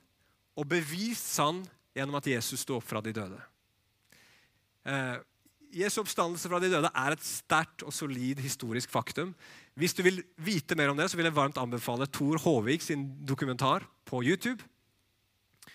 og 0.56 0.70
bevist 0.70 1.28
sann 1.34 1.60
gjennom 1.92 2.16
at 2.16 2.30
Jesus 2.30 2.64
sto 2.64 2.78
opp 2.78 2.86
fra 2.88 3.02
de 3.04 3.12
døde. 3.12 3.36
Eh, 4.88 5.20
Jesu 5.74 5.98
oppstandelse 6.00 6.48
fra 6.48 6.60
de 6.62 6.70
døde 6.72 6.88
er 6.88 7.12
et 7.12 7.26
sterkt 7.26 7.84
og 7.84 7.92
solid 7.92 8.40
historisk 8.40 8.88
faktum. 8.94 9.34
Hvis 9.76 9.92
du 9.92 10.00
vil 10.06 10.22
vite 10.40 10.78
mer 10.78 10.92
om 10.92 10.96
det, 10.96 11.10
så 11.10 11.20
vil 11.20 11.28
jeg 11.28 11.36
varmt 11.36 11.60
anbefale 11.60 12.08
Tor 12.08 12.40
Håvik 12.40 12.84
sin 12.86 13.10
dokumentar 13.26 13.84
på 14.08 14.22
YouTube, 14.24 14.64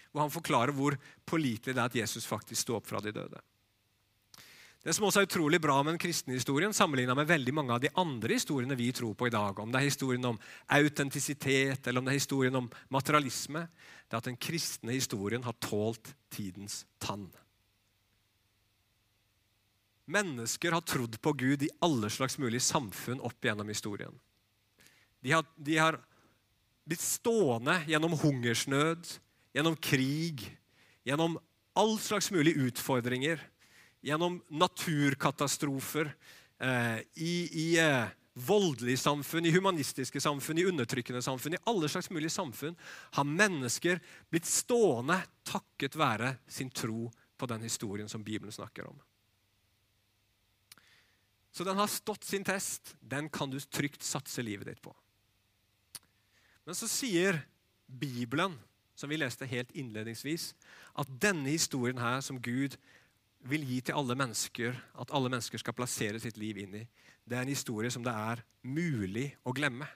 hvor 0.09 0.25
han 0.25 0.33
forklarer 0.33 0.73
hvor 0.73 0.97
pålitelig 1.27 1.75
det 1.75 1.83
er 1.83 1.85
at 1.85 2.01
Jesus 2.01 2.25
faktisk 2.25 2.63
sto 2.63 2.79
opp 2.79 2.89
fra 2.89 3.03
de 3.03 3.13
døde. 3.13 3.43
Det 4.79 4.93
som 4.95 5.09
også 5.09 5.19
er 5.19 5.27
utrolig 5.27 5.59
bra 5.59 5.75
med 5.83 5.93
den 5.93 5.99
kristne 5.99 6.37
historien, 6.37 6.71
sammenlignet 6.75 7.17
med 7.19 7.27
veldig 7.27 7.53
mange 7.55 7.75
av 7.75 7.81
de 7.83 7.91
andre 7.99 8.37
historiene 8.37 8.77
vi 8.79 8.87
tror 8.95 9.11
på 9.19 9.27
i 9.27 9.33
dag, 9.33 9.57
om 9.59 9.73
det 9.73 9.81
er 9.81 9.89
historien 9.89 10.29
om 10.29 10.39
autentisitet 10.71 11.89
eller 11.89 11.99
om 11.99 12.07
det 12.07 12.13
er 12.13 12.21
historien 12.21 12.55
om 12.61 12.69
materialisme, 12.95 13.65
det 14.07 14.15
er 14.15 14.21
at 14.23 14.29
den 14.31 14.39
kristne 14.39 14.95
historien 14.95 15.43
har 15.43 15.57
tålt 15.59 16.13
tidens 16.31 16.85
tann. 17.03 17.27
Mennesker 20.09 20.73
har 20.73 20.87
trodd 20.87 21.19
på 21.21 21.35
Gud 21.37 21.67
i 21.67 21.73
alle 21.85 22.09
slags 22.09 22.39
mulige 22.39 22.63
samfunn 22.65 23.19
opp 23.21 23.45
gjennom 23.45 23.67
historien. 23.69 24.15
De 25.19 25.35
har, 25.35 25.43
de 25.59 25.75
har 25.77 25.99
blitt 26.87 27.03
stående 27.03 27.75
gjennom 27.85 28.15
hungersnød, 28.17 29.11
gjennom 29.53 29.75
krig, 29.75 30.47
gjennom 31.05 31.35
all 31.77 31.97
slags 32.01 32.31
mulige 32.31 32.71
utfordringer 32.71 33.43
gjennom 34.01 34.39
naturkatastrofer, 34.47 36.13
eh, 36.59 36.99
i, 37.13 37.33
i 37.51 37.67
eh, 37.79 38.07
voldelige 38.33 38.97
samfunn, 38.97 39.45
i 39.45 39.51
humanistiske 39.51 40.21
samfunn, 40.21 40.57
i 40.57 40.65
undertrykkende 40.65 41.21
samfunn, 41.21 41.57
i 41.57 41.63
alle 41.69 41.89
slags 41.89 42.09
mulige 42.09 42.33
samfunn, 42.33 42.77
har 43.17 43.27
mennesker 43.27 43.99
blitt 44.31 44.47
stående 44.47 45.19
takket 45.47 45.97
være 45.99 46.35
sin 46.47 46.71
tro 46.71 47.09
på 47.39 47.49
den 47.49 47.63
historien 47.67 48.09
som 48.09 48.23
Bibelen 48.23 48.53
snakker 48.55 48.87
om. 48.87 48.99
Så 51.51 51.63
den 51.63 51.77
har 51.77 51.87
stått 51.87 52.23
sin 52.23 52.43
test. 52.45 52.95
Den 53.01 53.29
kan 53.29 53.49
du 53.49 53.59
trygt 53.59 54.03
satse 54.05 54.43
livet 54.45 54.69
ditt 54.69 54.81
på. 54.81 54.93
Men 56.63 56.77
så 56.77 56.87
sier 56.87 57.41
Bibelen, 57.87 58.53
som 58.95 59.09
vi 59.09 59.17
leste 59.17 59.47
helt 59.49 59.71
innledningsvis, 59.73 60.53
at 60.93 61.09
denne 61.21 61.49
historien 61.49 61.97
her 61.97 62.21
som 62.21 62.37
Gud 62.41 62.77
vil 63.47 63.63
gi 63.63 63.79
til 63.87 63.95
alle 63.95 64.17
mennesker, 64.19 64.75
at 64.99 65.11
alle 65.15 65.31
mennesker 65.31 65.61
skal 65.61 65.75
plassere 65.77 66.19
sitt 66.21 66.37
liv 66.39 66.59
inn 66.59 66.81
i, 66.81 66.85
det 67.29 67.37
er 67.37 67.45
en 67.45 67.51
historie 67.51 67.91
som 67.93 68.03
det 68.03 68.11
er 68.11 68.41
mulig 68.65 69.29
å 69.47 69.53
glemme. 69.55 69.87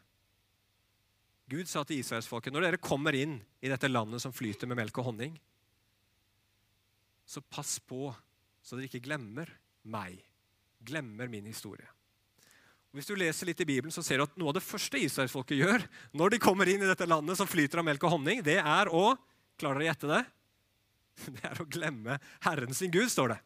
Gud 1.52 1.68
sa 1.68 1.84
til 1.84 2.00
israelsfolket 2.00 2.54
når 2.54 2.68
dere 2.68 2.82
kommer 2.82 3.16
inn 3.18 3.40
i 3.62 3.72
dette 3.72 3.90
landet 3.90 4.24
som 4.24 4.34
flyter 4.34 4.70
med 4.70 4.80
melk 4.80 5.02
og 5.02 5.10
honning, 5.12 5.36
så 7.26 7.44
pass 7.44 7.80
på 7.84 8.12
så 8.64 8.78
dere 8.78 8.88
ikke 8.88 9.04
glemmer 9.04 9.50
meg, 9.84 10.22
glemmer 10.84 11.28
min 11.32 11.50
historie. 11.50 11.88
Og 12.94 13.00
hvis 13.00 13.10
du 13.10 13.18
leser 13.18 13.50
litt 13.50 13.62
i 13.64 13.68
Bibelen, 13.68 13.92
så 13.92 14.04
ser 14.06 14.22
du 14.22 14.28
at 14.28 14.36
Noe 14.38 14.52
av 14.54 14.60
det 14.60 14.64
første 14.64 15.00
israelsfolket 15.02 15.58
gjør 15.58 15.84
når 16.14 16.36
de 16.36 16.42
kommer 16.44 16.70
inn 16.70 16.84
i 16.86 16.90
dette 16.90 17.08
landet 17.10 17.40
som 17.40 17.50
flyter 17.50 17.82
av 17.82 17.88
melk 17.88 18.06
og 18.06 18.16
honning, 18.16 18.44
det 18.46 18.60
er 18.62 18.92
å 18.94 19.14
Klarer 19.54 19.78
dere 19.78 19.86
å 19.86 19.90
gjette 19.92 20.08
det? 20.10 20.22
Det 21.36 21.44
er 21.48 21.62
å 21.62 21.70
glemme 21.70 22.20
Herren 22.46 22.74
sin 22.76 22.94
Gud, 22.94 23.10
står 23.12 23.36
det. 23.36 23.40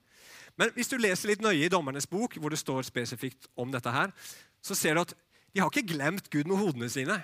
Men 0.57 0.71
hvis 0.73 0.89
du 0.89 0.97
leser 0.97 1.29
litt 1.31 1.43
nøye 1.43 1.67
i 1.67 1.71
Dommernes 1.71 2.09
bok, 2.09 2.39
hvor 2.41 2.53
det 2.53 2.59
står 2.61 2.87
spesifikt 2.87 3.49
om 3.59 3.69
dette, 3.73 3.91
her, 3.93 4.13
så 4.65 4.75
ser 4.77 4.97
du 4.97 5.03
at 5.03 5.13
de 5.53 5.61
har 5.61 5.69
ikke 5.71 5.93
glemt 5.93 6.31
Gud 6.33 6.49
med 6.49 6.59
hodene 6.59 6.89
sine. 6.91 7.19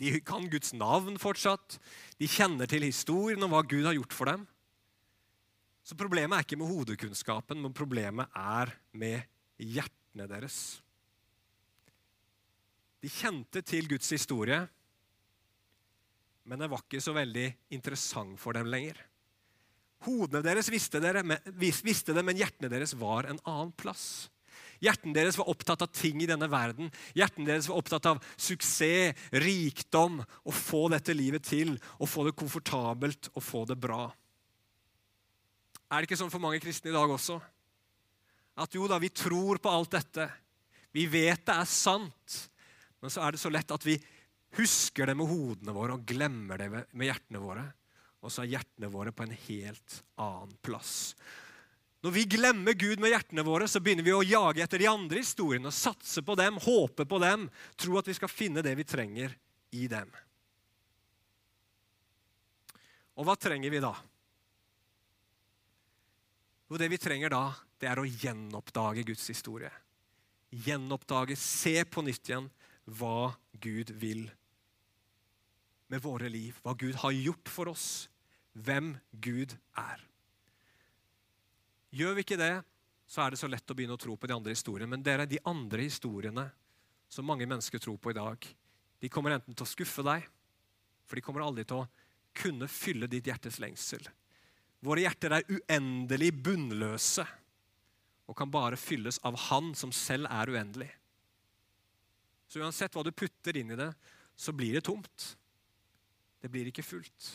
De 0.00 0.14
kan 0.24 0.46
Guds 0.50 0.72
navn 0.72 1.18
fortsatt. 1.20 1.76
De 2.18 2.28
kjenner 2.30 2.70
til 2.70 2.86
historien 2.86 3.42
om 3.44 3.52
hva 3.52 3.60
Gud 3.66 3.84
har 3.88 3.98
gjort 3.98 4.16
for 4.16 4.30
dem. 4.30 4.46
Så 5.84 5.96
problemet 5.98 6.38
er 6.38 6.46
ikke 6.46 6.60
med 6.60 6.70
hodekunnskapen, 6.70 7.60
men 7.60 7.74
problemet 7.76 8.30
er 8.36 8.72
med 8.96 9.26
hjertene 9.58 10.28
deres. 10.30 10.56
De 13.00 13.10
kjente 13.12 13.62
til 13.64 13.88
Guds 13.90 14.08
historie, 14.12 14.62
men 16.50 16.58
det 16.58 16.66
var 16.72 16.82
ikke 16.82 16.98
så 17.02 17.14
veldig 17.14 17.46
interessant 17.76 18.34
for 18.42 18.58
dem 18.58 18.66
lenger. 18.66 18.98
Hodene 20.02 20.42
deres 20.42 20.70
visste, 20.72 20.98
dere, 20.98 21.22
visste 21.54 22.16
det, 22.16 22.24
men 22.26 22.38
hjertene 22.40 22.70
deres 22.72 22.96
var 22.98 23.28
en 23.30 23.38
annen 23.44 23.70
plass. 23.78 24.26
Hjertene 24.82 25.14
deres 25.14 25.36
var 25.38 25.50
opptatt 25.52 25.84
av 25.84 25.92
ting 25.94 26.22
i 26.24 26.28
denne 26.28 26.48
verden. 26.50 26.88
Hjertene 27.14 27.46
deres 27.52 27.68
var 27.70 27.78
opptatt 27.78 28.08
av 28.10 28.22
suksess, 28.34 29.28
rikdom, 29.44 30.18
å 30.24 30.54
få 30.56 30.86
dette 30.90 31.14
livet 31.14 31.46
til, 31.46 31.76
å 32.00 32.08
få 32.08 32.26
det 32.26 32.34
komfortabelt 32.40 33.30
og 33.34 33.44
få 33.44 33.66
det 33.68 33.76
bra. 33.78 34.08
Er 35.90 36.00
det 36.00 36.08
ikke 36.08 36.18
sånn 36.18 36.32
for 36.32 36.42
mange 36.42 36.62
kristne 36.64 36.90
i 36.90 36.96
dag 36.96 37.12
også? 37.12 37.36
At 38.60 38.74
jo 38.74 38.90
da, 38.90 38.98
vi 38.98 39.12
tror 39.14 39.60
på 39.62 39.70
alt 39.70 39.94
dette. 39.94 40.26
Vi 40.96 41.06
vet 41.06 41.44
det 41.46 41.60
er 41.60 41.68
sant. 41.68 42.40
Men 42.98 43.12
så 43.12 43.22
er 43.22 43.36
det 43.36 43.42
så 43.42 43.52
lett 43.52 43.70
at 43.70 43.86
vi 43.86 44.00
husker 44.58 45.06
det 45.06 45.16
med 45.18 45.30
hodene 45.30 45.74
våre 45.74 45.96
og 45.96 46.06
glemmer 46.08 46.58
det 46.60 46.70
med 46.72 47.06
hjertene 47.06 47.42
våre. 47.42 47.66
Og 48.20 48.32
så 48.32 48.44
er 48.44 48.56
hjertene 48.56 48.90
våre 48.92 49.12
på 49.16 49.24
en 49.24 49.36
helt 49.46 50.00
annen 50.20 50.56
plass. 50.64 51.14
Når 52.00 52.14
vi 52.16 52.24
glemmer 52.32 52.76
Gud 52.80 53.00
med 53.00 53.12
hjertene 53.12 53.44
våre, 53.44 53.66
så 53.68 53.80
begynner 53.80 54.04
vi 54.06 54.14
å 54.16 54.24
jage 54.24 54.62
etter 54.64 54.80
de 54.80 54.88
andre 54.88 55.20
historiene. 55.20 55.68
og 55.68 55.76
Satse 55.76 56.24
på 56.24 56.36
dem, 56.38 56.56
håpe 56.64 57.04
på 57.04 57.20
dem, 57.20 57.46
tro 57.76 57.98
at 58.00 58.08
vi 58.08 58.16
skal 58.16 58.32
finne 58.32 58.64
det 58.64 58.72
vi 58.78 58.88
trenger 58.88 59.36
i 59.76 59.84
dem. 59.90 60.08
Og 63.20 63.28
hva 63.28 63.36
trenger 63.36 63.72
vi 63.72 63.82
da? 63.84 63.92
Jo, 66.70 66.78
det 66.80 66.88
vi 66.88 67.00
trenger 67.02 67.32
da, 67.34 67.44
det 67.82 67.88
er 67.90 68.00
å 68.00 68.08
gjenoppdage 68.08 69.04
Guds 69.10 69.26
historie. 69.28 69.72
Gjenoppdage, 70.50 71.36
se 71.36 71.82
på 71.84 72.04
nytt 72.06 72.30
igjen 72.30 72.48
hva 72.96 73.32
Gud 73.60 73.92
vil 74.00 74.24
med 75.90 76.02
våre 76.02 76.30
liv, 76.30 76.56
hva 76.62 76.74
Gud 76.78 76.94
har 77.02 77.14
gjort 77.14 77.50
for 77.50 77.70
oss, 77.72 78.08
hvem 78.54 78.94
Gud 79.10 79.56
er. 79.78 80.02
Gjør 81.90 82.14
vi 82.14 82.24
ikke 82.24 82.38
det, 82.38 82.54
så 83.10 83.24
er 83.24 83.34
det 83.34 83.40
så 83.40 83.50
lett 83.50 83.70
å 83.72 83.74
begynne 83.74 83.96
å 83.96 84.00
tro 84.00 84.14
på 84.14 84.28
de 84.30 84.36
andre 84.36 84.54
historiene. 84.54 84.92
Men 84.92 85.02
dere, 85.02 85.26
de 85.26 85.40
andre 85.50 85.82
historiene 85.82 86.46
som 87.10 87.26
mange 87.26 87.48
mennesker 87.50 87.82
tror 87.82 87.98
på 87.98 88.12
i 88.12 88.18
dag, 88.18 88.50
De 89.00 89.08
kommer 89.08 89.32
enten 89.32 89.56
til 89.56 89.64
å 89.64 89.70
skuffe 89.70 90.02
deg, 90.04 90.26
for 91.08 91.16
de 91.16 91.22
kommer 91.24 91.40
aldri 91.40 91.62
til 91.64 91.78
å 91.80 91.86
kunne 92.36 92.66
fylle 92.68 93.06
ditt 93.08 93.30
hjertes 93.30 93.56
lengsel. 93.56 94.02
Våre 94.84 95.06
hjerter 95.06 95.38
er 95.38 95.46
uendelig 95.48 96.28
bunnløse 96.44 97.24
og 98.28 98.36
kan 98.36 98.52
bare 98.52 98.76
fylles 98.76 99.16
av 99.24 99.38
Han 99.48 99.72
som 99.72 99.88
selv 99.88 100.28
er 100.28 100.52
uendelig. 100.52 100.90
Så 102.44 102.60
uansett 102.60 102.92
hva 102.92 103.06
du 103.06 103.10
putter 103.10 103.56
inn 103.56 103.72
i 103.72 103.80
det, 103.80 103.88
så 104.36 104.52
blir 104.52 104.76
det 104.76 104.84
tomt. 104.84 105.30
Det 106.40 106.50
blir 106.50 106.70
ikke 106.70 106.84
fullt. 106.84 107.30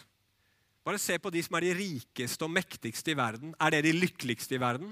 Bare 0.85 1.01
se 1.01 1.17
på 1.17 1.31
de 1.33 1.41
som 1.45 1.57
er 1.57 1.65
de 1.65 1.77
rikeste 1.77 2.45
og 2.45 2.53
mektigste 2.53 3.13
i 3.13 3.17
verden. 3.17 3.55
Er 3.61 3.73
det 3.73 3.85
de 3.87 3.95
lykkeligste 3.95 4.57
i 4.57 4.61
verden? 4.61 4.91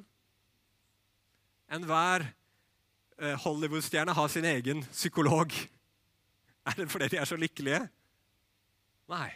Enhver 1.74 2.26
eh, 2.26 3.38
Hollywood-stjerne 3.46 4.16
har 4.18 4.32
sin 4.32 4.46
egen 4.50 4.84
psykolog. 4.92 5.54
Er 6.64 6.78
det 6.80 6.86
fordi 6.88 7.10
de 7.12 7.18
er 7.20 7.28
så 7.28 7.36
lykkelige? 7.36 7.82
Nei. 9.12 9.28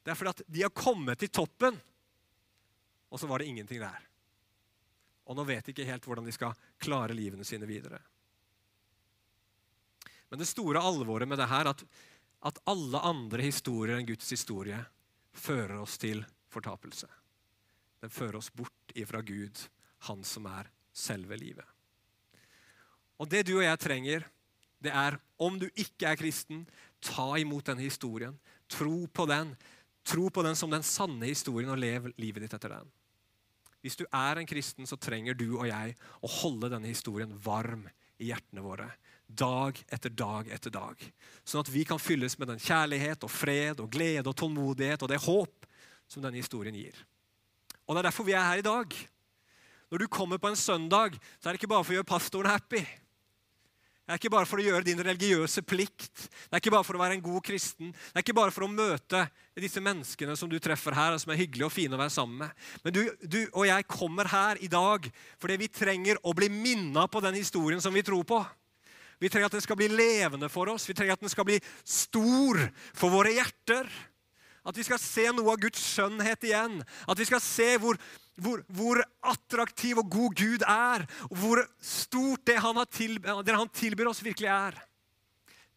Det 0.00 0.08
er 0.08 0.16
fordi 0.16 0.30
at 0.32 0.38
de 0.48 0.62
har 0.62 0.72
kommet 0.72 1.18
til 1.20 1.28
toppen, 1.28 1.76
og 3.12 3.20
så 3.20 3.28
var 3.28 3.42
det 3.42 3.50
ingenting 3.50 3.82
der. 3.82 4.06
Og 5.26 5.36
nå 5.36 5.44
vet 5.44 5.66
de 5.66 5.74
ikke 5.74 5.84
helt 5.84 6.06
hvordan 6.06 6.24
de 6.24 6.32
skal 6.32 6.54
klare 6.80 7.12
livene 7.12 7.44
sine 7.44 7.68
videre. 7.68 7.98
Men 10.30 10.40
det 10.40 10.48
store 10.48 10.80
alvoret 10.82 11.28
med 11.28 11.38
det 11.38 11.50
her 11.50 11.68
at, 11.70 11.82
at 12.46 12.60
alle 12.70 13.00
andre 13.02 13.42
historier 13.42 13.98
enn 13.98 14.08
Guds 14.08 14.28
historie 14.30 14.78
fører 15.36 15.80
oss 15.82 15.96
til 16.00 16.22
fortapelse. 16.52 17.08
Den 18.02 18.12
fører 18.12 18.38
oss 18.38 18.52
bort 18.54 18.94
ifra 18.94 19.22
Gud, 19.26 19.58
Han 20.06 20.22
som 20.24 20.46
er 20.46 20.68
selve 20.92 21.36
livet. 21.40 21.64
Og 23.18 23.28
det 23.32 23.46
du 23.48 23.56
og 23.56 23.64
jeg 23.64 23.80
trenger, 23.80 24.26
det 24.84 24.92
er, 24.92 25.16
om 25.40 25.56
du 25.58 25.66
ikke 25.72 26.10
er 26.10 26.20
kristen, 26.20 26.66
ta 27.00 27.32
imot 27.40 27.66
den 27.72 27.80
historien. 27.80 28.36
Tro 28.68 29.06
på 29.08 29.26
den. 29.26 29.54
Tro 30.06 30.28
på 30.30 30.44
den 30.44 30.54
som 30.54 30.70
den 30.70 30.84
sanne 30.86 31.26
historien, 31.26 31.72
og 31.72 31.80
lev 31.80 32.10
livet 32.20 32.44
ditt 32.44 32.54
etter 32.54 32.76
den. 32.76 32.92
Hvis 33.80 33.96
du 33.98 34.04
er 34.04 34.38
en 34.38 34.48
kristen, 34.48 34.86
så 34.86 34.98
trenger 35.00 35.34
du 35.34 35.56
og 35.56 35.66
jeg 35.68 35.96
å 36.20 36.30
holde 36.42 36.70
denne 36.72 36.92
historien 36.92 37.32
varm 37.42 37.86
i 38.20 38.30
hjertene 38.30 38.64
våre. 38.64 38.90
Dag 39.26 39.78
etter 39.90 40.12
dag 40.14 40.48
etter 40.54 40.70
dag. 40.70 41.00
Sånn 41.44 41.64
at 41.64 41.70
vi 41.72 41.82
kan 41.84 41.98
fylles 41.98 42.38
med 42.38 42.52
den 42.52 42.62
kjærlighet 42.62 43.26
og 43.26 43.32
fred 43.32 43.82
og 43.82 43.90
glede 43.90 44.30
og 44.30 44.36
tålmodighet 44.38 45.02
og 45.02 45.10
det 45.10 45.22
håp 45.24 45.66
som 46.06 46.22
denne 46.22 46.38
historien 46.38 46.76
gir. 46.76 46.94
Og 47.86 47.94
Det 47.94 48.00
er 48.00 48.08
derfor 48.08 48.26
vi 48.26 48.34
er 48.34 48.46
her 48.46 48.62
i 48.62 48.66
dag. 48.66 48.94
Når 49.90 49.98
du 50.02 50.06
kommer 50.10 50.38
på 50.38 50.48
en 50.50 50.58
søndag, 50.58 51.18
så 51.38 51.48
er 51.48 51.54
det 51.54 51.60
ikke 51.60 51.70
bare 51.70 51.84
for 51.84 51.94
å 51.94 51.98
gjøre 52.00 52.10
pastoren 52.10 52.50
happy. 52.50 52.82
Det 54.06 54.14
er 54.14 54.20
ikke 54.20 54.30
bare 54.30 54.46
for 54.46 54.62
å 54.62 54.64
gjøre 54.64 54.86
din 54.86 55.02
religiøse 55.02 55.62
plikt. 55.66 56.28
Det 56.46 56.54
er 56.54 56.62
ikke 56.62 56.70
bare 56.70 56.86
for 56.86 56.94
å 56.94 57.00
være 57.00 57.16
en 57.16 57.22
god 57.24 57.42
kristen. 57.42 57.88
Det 57.90 58.20
er 58.20 58.22
ikke 58.22 58.36
bare 58.38 58.52
for 58.54 58.62
å 58.62 58.70
møte 58.70 59.24
disse 59.58 59.82
menneskene 59.82 60.36
som 60.38 60.50
du 60.50 60.60
treffer 60.62 60.94
her, 60.94 61.16
og 61.16 61.22
som 61.22 61.32
er 61.34 61.40
hyggelige 61.40 61.66
og 61.66 61.74
fine 61.74 61.98
å 61.98 61.98
være 61.98 62.14
sammen 62.14 62.44
med. 62.44 62.68
Men 62.84 62.94
du, 62.94 63.00
du 63.26 63.40
og 63.48 63.66
jeg 63.66 63.88
kommer 63.90 64.30
her 64.30 64.62
i 64.62 64.70
dag 64.70 65.08
fordi 65.42 65.58
vi 65.64 65.70
trenger 65.74 66.22
å 66.22 66.34
bli 66.38 66.46
minna 66.54 67.08
på 67.10 67.22
den 67.24 67.34
historien 67.40 67.82
som 67.82 67.94
vi 67.94 68.04
tror 68.06 68.22
på. 68.26 68.38
Vi 69.22 69.30
trenger 69.32 69.48
at 69.48 69.56
den 69.56 69.64
skal 69.64 69.78
bli 69.80 69.88
levende 69.88 70.50
for 70.52 70.68
oss. 70.72 70.88
Vi 70.88 70.94
trenger 70.96 71.16
at 71.16 71.24
den 71.24 71.32
skal 71.32 71.46
bli 71.48 71.56
stor 71.84 72.60
for 72.96 73.14
våre 73.14 73.32
hjerter. 73.32 73.88
At 74.66 74.76
vi 74.76 74.84
skal 74.84 75.00
se 75.00 75.28
noe 75.32 75.54
av 75.54 75.60
Guds 75.62 75.80
skjønnhet 75.94 76.44
igjen. 76.48 76.80
At 77.06 77.20
vi 77.20 77.28
skal 77.28 77.42
se 77.44 77.74
hvor 77.82 78.00
hvor, 78.36 78.60
hvor, 78.68 79.00
attraktiv 79.24 79.96
og 79.96 80.10
god 80.12 80.34
Gud 80.36 80.64
er, 80.68 81.06
og 81.30 81.38
hvor 81.40 81.62
stort 81.80 82.46
det 82.46 82.58
han, 82.60 82.82
til, 82.92 83.16
det 83.16 83.54
han, 83.54 83.70
tilbyr 83.72 84.10
oss, 84.10 84.20
virkelig 84.24 84.50
er. 84.52 84.76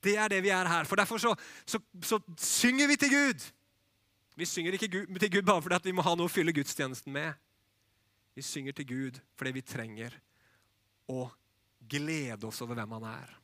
Det 0.03 0.15
er 0.19 0.31
det 0.31 0.41
vi 0.43 0.51
er 0.51 0.67
her. 0.67 0.87
For 0.87 0.99
Derfor 0.99 1.17
så, 1.17 1.33
så, 1.65 1.79
så 2.03 2.19
synger 2.35 2.87
vi 2.87 2.95
til 2.99 3.13
Gud. 3.13 3.45
Vi 4.35 4.45
synger 4.45 4.75
ikke 4.75 4.87
Gud, 4.87 5.19
til 5.19 5.31
Gud 5.31 5.47
bare 5.47 5.61
fordi 5.61 5.89
vi 5.89 5.95
må 5.95 6.03
ha 6.05 6.15
noe 6.15 6.29
å 6.29 6.31
fylle 6.31 6.55
gudstjenesten 6.55 7.11
med. 7.13 7.33
Vi 8.35 8.43
synger 8.45 8.75
til 8.75 8.87
Gud 8.87 9.19
fordi 9.35 9.55
vi 9.57 9.65
trenger 9.67 10.15
å 11.11 11.25
glede 11.89 12.47
oss 12.47 12.61
over 12.63 12.77
hvem 12.77 12.97
han 12.97 13.07
er. 13.11 13.35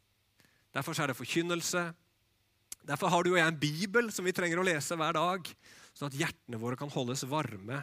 Derfor 0.75 0.97
er 0.99 1.11
det 1.11 1.17
forkynnelse. 1.17 1.87
Derfor 2.85 3.09
har 3.09 3.23
du 3.23 3.31
og 3.33 3.39
jeg 3.39 3.47
en 3.47 3.59
bibel 3.59 4.11
som 4.13 4.27
vi 4.27 4.33
trenger 4.35 4.59
å 4.61 4.65
lese 4.65 4.97
hver 4.99 5.15
dag, 5.17 5.47
sånn 5.95 6.11
at 6.11 6.17
hjertene 6.19 6.59
våre 6.61 6.77
kan 6.77 6.91
holdes 6.91 7.23
varme 7.29 7.79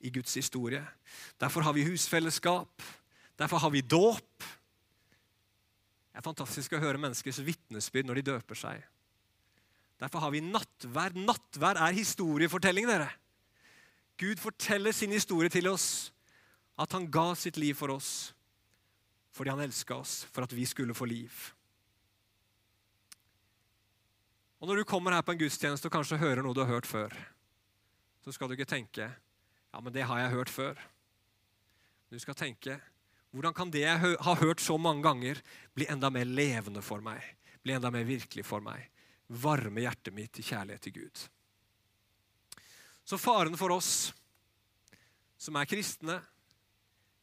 i 0.00 0.10
Guds 0.12 0.32
historie. 0.38 0.82
Derfor 1.38 1.66
har 1.66 1.76
vi 1.76 1.84
husfellesskap. 1.86 2.82
Derfor 3.38 3.62
har 3.62 3.72
vi 3.74 3.84
dåp. 3.84 4.46
Det 6.10 6.18
er 6.18 6.26
fantastisk 6.26 6.74
å 6.74 6.82
høre 6.82 7.00
menneskers 7.00 7.42
vitnesbyrd 7.44 8.08
når 8.08 8.20
de 8.20 8.28
døper 8.32 8.58
seg. 8.58 8.80
Derfor 10.00 10.24
har 10.24 10.32
vi 10.32 10.40
nattverd. 10.42 11.20
Nattverd 11.20 11.78
er 11.84 11.96
historiefortelling, 12.00 12.88
dere. 12.88 13.10
Gud 14.20 14.40
forteller 14.40 14.96
sin 14.96 15.12
historie 15.12 15.52
til 15.52 15.68
oss. 15.70 16.10
At 16.80 16.96
han 16.96 17.06
ga 17.12 17.30
sitt 17.36 17.60
liv 17.60 17.76
for 17.76 17.92
oss 17.92 18.32
fordi 19.40 19.54
han 19.54 19.60
elska 19.64 19.96
oss, 19.96 20.26
for 20.28 20.44
at 20.44 20.52
vi 20.52 20.66
skulle 20.68 20.92
få 20.92 21.06
liv. 21.08 21.32
Og 24.60 24.68
Når 24.68 24.76
du 24.76 24.84
kommer 24.84 25.14
her 25.16 25.22
på 25.24 25.32
en 25.32 25.38
gudstjeneste 25.40 25.88
og 25.88 25.94
kanskje 25.94 26.18
hører 26.20 26.44
noe 26.44 26.52
du 26.52 26.60
har 26.60 26.68
hørt 26.68 26.84
før, 26.84 27.14
så 28.20 28.34
skal 28.36 28.50
du 28.50 28.52
ikke 28.52 28.68
tenke 28.68 29.06
ja, 29.08 29.80
men 29.80 29.94
det 29.94 30.04
har 30.04 30.20
jeg 30.20 30.34
hørt 30.34 30.52
før. 30.52 30.82
Du 32.12 32.18
skal 32.20 32.36
tenke 32.36 32.76
hvordan 33.32 33.56
kan 33.56 33.72
det 33.72 33.86
jeg 33.86 34.18
har 34.20 34.40
hørt 34.42 34.60
så 34.60 34.76
mange 34.76 35.06
ganger, 35.06 35.40
bli 35.72 35.86
enda 35.88 36.10
mer 36.12 36.28
levende 36.28 36.82
for 36.84 37.00
meg? 37.00 37.24
Bli 37.64 37.78
enda 37.78 37.88
mer 37.94 38.04
virkelig 38.04 38.44
for 38.44 38.60
meg? 38.60 38.90
Varme 39.40 39.86
hjertet 39.86 40.12
mitt 40.12 40.34
til 40.36 40.44
kjærlighet 40.50 40.84
til 40.84 40.98
Gud. 40.98 41.24
Så 43.08 43.16
faren 43.16 43.56
for 43.56 43.72
oss 43.72 44.10
som 45.40 45.56
er 45.56 45.70
kristne, 45.70 46.20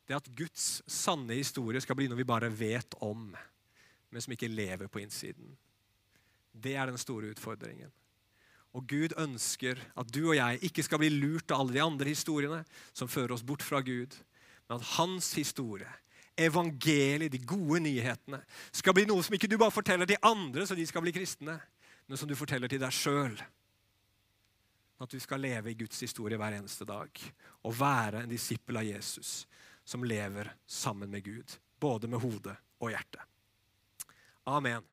det 0.07 0.15
er 0.15 0.21
at 0.21 0.33
Guds 0.39 0.81
sanne 0.87 1.35
historie 1.35 1.81
skal 1.83 1.97
bli 1.99 2.07
noe 2.07 2.19
vi 2.19 2.27
bare 2.27 2.47
vet 2.47 2.95
om, 3.03 3.27
men 4.07 4.23
som 4.23 4.33
ikke 4.33 4.47
lever 4.47 4.87
på 4.87 5.01
innsiden. 5.03 5.51
Det 6.55 6.77
er 6.79 6.87
den 6.87 6.99
store 7.01 7.33
utfordringen. 7.33 7.91
Og 8.77 8.87
Gud 8.87 9.15
ønsker 9.19 9.79
at 9.99 10.09
du 10.13 10.29
og 10.29 10.37
jeg 10.37 10.61
ikke 10.69 10.85
skal 10.85 11.01
bli 11.01 11.11
lurt 11.11 11.51
av 11.51 11.63
alle 11.63 11.75
de 11.75 11.83
andre 11.83 12.11
historiene 12.13 12.61
som 12.93 13.11
fører 13.11 13.35
oss 13.35 13.43
bort 13.43 13.65
fra 13.65 13.81
Gud, 13.83 14.15
men 14.67 14.79
at 14.79 14.89
hans 14.95 15.33
historie, 15.35 15.89
evangeliet, 16.37 17.33
de 17.33 17.43
gode 17.43 17.81
nyhetene, 17.83 18.39
skal 18.71 18.95
bli 18.95 19.07
noe 19.09 19.23
som 19.25 19.35
ikke 19.35 19.49
du 19.51 19.57
bare 19.59 19.75
forteller 19.75 20.07
til 20.07 20.23
andre 20.27 20.67
så 20.67 20.77
de 20.77 20.87
skal 20.87 21.03
bli 21.03 21.15
kristne, 21.15 21.57
men 22.07 22.19
som 22.19 22.29
du 22.29 22.35
forteller 22.37 22.71
til 22.71 22.79
deg 22.79 22.95
sjøl. 22.95 23.35
At 25.03 25.11
du 25.11 25.19
skal 25.21 25.43
leve 25.43 25.73
i 25.73 25.77
Guds 25.77 25.99
historie 25.99 26.39
hver 26.39 26.55
eneste 26.55 26.87
dag 26.87 27.11
og 27.67 27.75
være 27.79 28.23
en 28.23 28.31
disippel 28.31 28.79
av 28.79 28.87
Jesus 28.87 29.43
som 29.87 30.03
lever 30.03 30.51
sammen 30.65 31.11
med 31.11 31.23
Gud, 31.23 31.51
både 31.79 32.07
med 32.11 32.19
hodet 32.19 32.57
og 32.83 32.91
hjertet. 32.91 33.21
Amen. 34.43 34.83